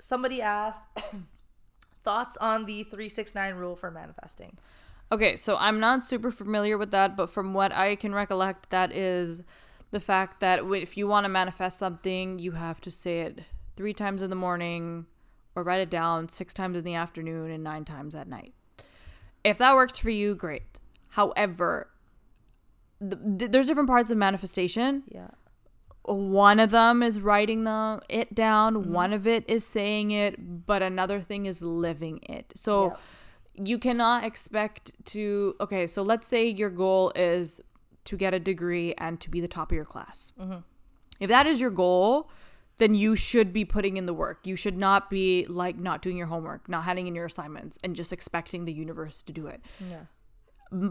[0.00, 0.82] Somebody asked
[2.02, 4.56] thoughts on the 369 rule for manifesting.
[5.12, 8.92] Okay, so I'm not super familiar with that, but from what I can recollect, that
[8.92, 9.42] is
[9.90, 13.40] the fact that if you want to manifest something, you have to say it
[13.76, 15.06] three times in the morning
[15.56, 18.54] or write it down six times in the afternoon and nine times at night.
[19.42, 20.62] If that works for you, great.
[21.08, 21.90] However,
[23.00, 25.02] th- th- there's different parts of manifestation.
[25.08, 25.28] Yeah.
[26.04, 28.92] One of them is writing the it down, Mm-hmm.
[28.92, 31.56] one of it is saying it, but another thing is
[31.86, 32.46] living it.
[32.54, 32.72] So
[33.70, 35.22] you cannot expect to
[35.64, 37.60] okay so let's say your goal is
[38.08, 40.60] to get a degree and to be the top of your class Mm-hmm.
[41.24, 42.30] if that is your goal
[42.82, 46.16] then you should be putting in the work you should not be like not doing
[46.16, 49.60] your homework not handing in your assignments and just expecting the universe to do it
[49.92, 50.04] Yeah.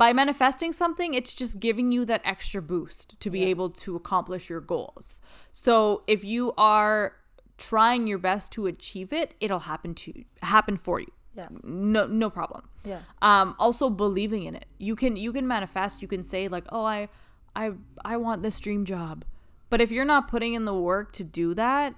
[0.04, 4.44] by manifesting something it's just giving you that extra boost to be able to accomplish
[4.54, 5.08] your goals
[5.54, 7.14] so if you are
[7.60, 11.12] trying your best to achieve it it'll happen to happen for you.
[11.36, 11.48] Yeah.
[11.64, 12.68] no no problem.
[12.84, 13.00] Yeah.
[13.22, 14.66] um also believing in it.
[14.78, 17.08] You can you can manifest you can say like oh i
[17.56, 17.72] i
[18.04, 19.26] i want this dream job.
[19.70, 21.94] But if you're not putting in the work to do that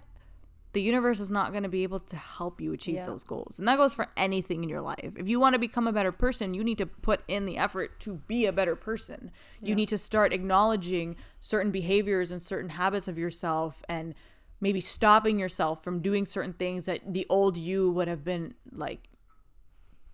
[0.73, 3.05] the universe is not going to be able to help you achieve Yeah.
[3.05, 3.59] those goals.
[3.59, 5.11] And that goes for anything in your life.
[5.17, 7.99] If you want to become a better person you need to put in the effort
[8.01, 9.31] to be a better person.
[9.61, 14.15] You need to start acknowledging certain behaviors and certain habits of yourself and
[14.61, 19.09] maybe stopping yourself from doing certain things that the old you would have been like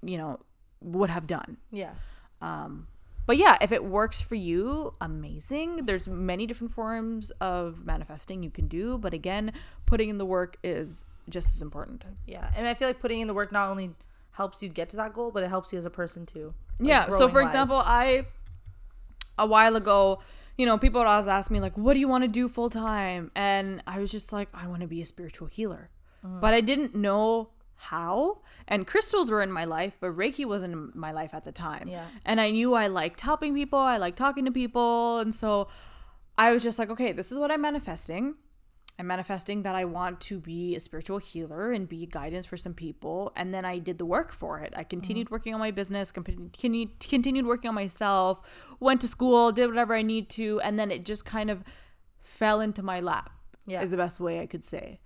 [0.02, 0.40] you know
[0.82, 1.92] would have done Yeah.
[2.42, 2.88] um
[3.26, 8.50] but yeah if it works for you amazing there's many different forms of manifesting you
[8.50, 9.52] can do but again
[9.86, 12.50] putting in the work is just as important Yeah.
[12.56, 13.92] And I feel like putting in the work not only
[14.32, 16.54] helps you get to that goal, but it helps you as a person too.
[16.80, 17.50] like, yeah so for wise.
[17.50, 18.26] example i
[19.38, 20.20] a while ago
[20.58, 22.70] you know, people would always ask me like, "What do you want to do full
[22.70, 25.90] time?" And I was just like, "I want to be a spiritual healer,"
[26.26, 26.42] mm.
[26.42, 28.42] but I didn't know how.
[28.68, 31.88] And crystals were in my life, but Reiki wasn't in my life at the time.
[31.88, 32.06] Yeah.
[32.26, 33.80] And I knew I liked helping people.
[33.80, 35.68] I liked talking to people, and so
[36.38, 38.36] I was just like, "Okay, this is what I'm manifesting."
[39.00, 42.74] I'm manifesting that I want to be a spiritual healer and be guidance for some
[42.74, 43.32] people.
[43.36, 44.74] And then I did the work for it.
[44.76, 45.36] I continued mm-hmm.
[45.36, 48.40] working on my business, continued, continued working on myself,
[48.80, 50.60] went to school, did whatever I need to.
[50.62, 51.64] And then it just kind of
[52.20, 53.30] fell into my lap,
[53.68, 53.82] Yeah.
[53.82, 55.00] is the best way I could say.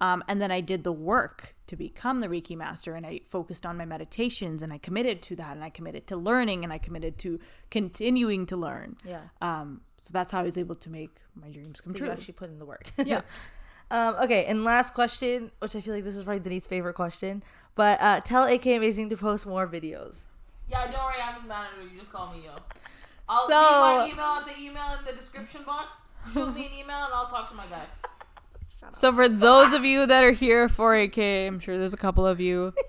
[0.00, 3.66] Um, and then I did the work to become the Reiki master and I focused
[3.66, 6.78] on my meditations and I committed to that and I committed to learning and I
[6.78, 7.38] committed to
[7.70, 8.96] continuing to learn.
[9.04, 9.20] Yeah.
[9.42, 12.10] Um, so that's how I was able to make my dreams come You true.
[12.10, 12.92] actually put in the work.
[13.04, 13.20] Yeah.
[13.90, 17.42] um, okay, and last question, which I feel like this is probably Denise's favorite question,
[17.74, 20.26] but uh, tell AK Amazing to post more videos.
[20.68, 21.82] Yeah, don't worry, I'm his manager.
[21.92, 22.52] You just call me yo.
[23.28, 25.98] I'll So- leave my email at the email in the description box.
[26.32, 27.84] Shoot me an email and I'll talk to my guy.
[28.92, 32.26] So for those of you that are here for AK, I'm sure there's a couple
[32.26, 32.72] of you.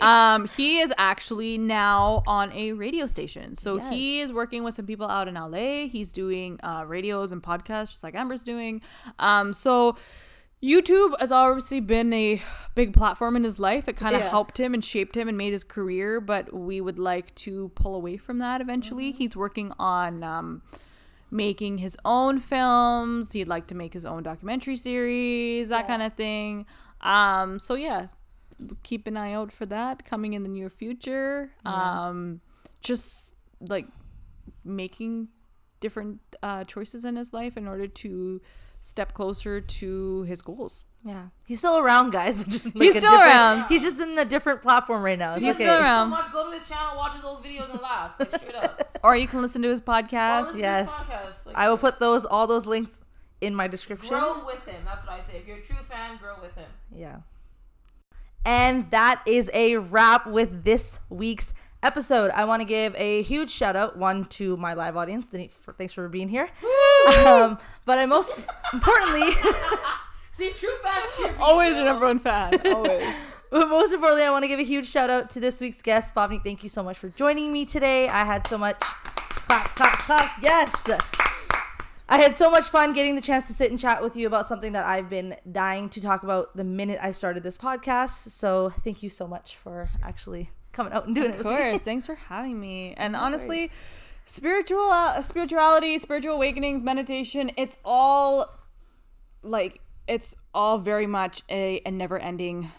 [0.00, 3.54] Um, he is actually now on a radio station.
[3.54, 5.86] So he is working with some people out in LA.
[5.86, 8.82] He's doing uh, radios and podcasts, just like Amber's doing.
[9.20, 9.96] Um, so
[10.60, 12.42] YouTube has obviously been a
[12.74, 13.86] big platform in his life.
[13.88, 14.28] It kind of Yeah.
[14.30, 16.20] helped him and shaped him and made his career.
[16.20, 19.10] But we would like to pull away from that eventually.
[19.10, 19.18] Mm-hmm.
[19.18, 20.24] He's working on.
[20.24, 20.62] Um,
[21.32, 23.32] making his own films.
[23.32, 26.66] He'd like to make his own documentary series, that kind of thing.
[27.00, 28.08] Um, so yeah,
[28.84, 31.50] keep an eye out for that coming in the near future.
[31.64, 32.40] Um,
[32.82, 33.86] just like
[34.64, 35.28] making
[35.80, 38.40] different uh, choices in his life in order to
[38.80, 40.84] step closer to his goals.
[41.04, 42.38] Yeah, he's still around, guys.
[42.44, 43.66] But just like He's still around.
[43.68, 45.34] He's just in a different platform right now.
[45.34, 45.64] It's He's okay.
[45.64, 46.10] still So around.
[46.10, 46.30] much.
[46.32, 48.12] Go to his channel, watch his old videos, and laugh.
[48.20, 48.81] Like straight up.
[49.02, 50.40] Or you can listen to his podcast.
[50.46, 53.02] listen to his Yes, podcast, like, I will put those all those links
[53.40, 54.10] in my description.
[54.10, 54.82] Grow with him.
[54.84, 55.38] That's what I say.
[55.38, 56.70] If you're a true fan, grow with him.
[56.94, 57.16] Yeah.
[58.44, 62.30] And that is a wrap with this week's episode.
[62.32, 65.26] I want to give a huge shout out one to my live audience.
[65.26, 66.48] Thanks for being here.
[67.26, 69.30] Um, but I most importantly,
[70.32, 71.82] See, true fans cheer for you, Always yo.
[71.84, 72.60] your number one fan.
[72.66, 73.14] Always.
[73.52, 76.14] But most importantly, I want to give a huge shout out to this week's guest,
[76.14, 76.40] Bobby.
[76.42, 78.08] Thank you so much for joining me today.
[78.08, 80.42] I had so much claps, claps, claps.
[80.42, 80.72] Yes.
[82.08, 84.46] I had so much fun getting the chance to sit and chat with you about
[84.46, 88.30] something that I've been dying to talk about the minute I started this podcast.
[88.30, 91.38] So thank you so much for actually coming out and doing Of it.
[91.38, 91.56] with me.
[91.58, 91.78] course.
[91.78, 92.94] Thanks for having me.
[92.98, 93.70] And honestly,
[94.26, 98.46] spiritual uh, spirituality, spiritual awakenings, meditation, it's all
[99.42, 102.70] like it's all very much a, a never-ending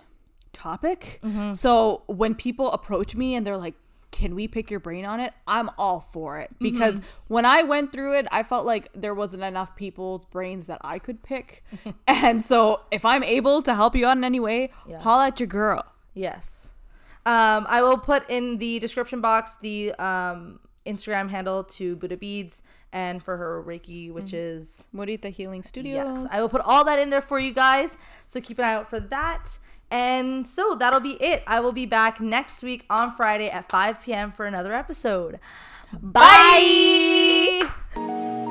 [0.64, 1.22] topic.
[1.54, 3.76] So when people approach me and they're like
[4.12, 5.34] can we pick your brain on it?
[5.48, 9.42] I'm all for it because when I went through it, I felt like there wasn't
[9.42, 11.64] enough people's brains that I could pick.
[12.08, 15.00] and so if I'm able to help you out in any way, Yeah.
[15.00, 15.84] holla at your girl.
[16.14, 16.70] Yes.
[17.26, 22.62] Um, I will put in the description box the um, Instagram handle to Buddha Beads
[22.92, 26.22] and for her Reiki, which is Mudita Healing Studios.
[26.22, 26.28] yes.
[26.32, 27.98] I will put all that in there for you guys.
[28.28, 29.58] So keep an eye out for that.
[29.94, 31.44] And so that'll be it.
[31.46, 34.32] I will be back next week on Friday at 5 p.m.
[34.32, 35.40] for another episode.
[36.02, 37.62] Bye.
[37.96, 38.50] Bye.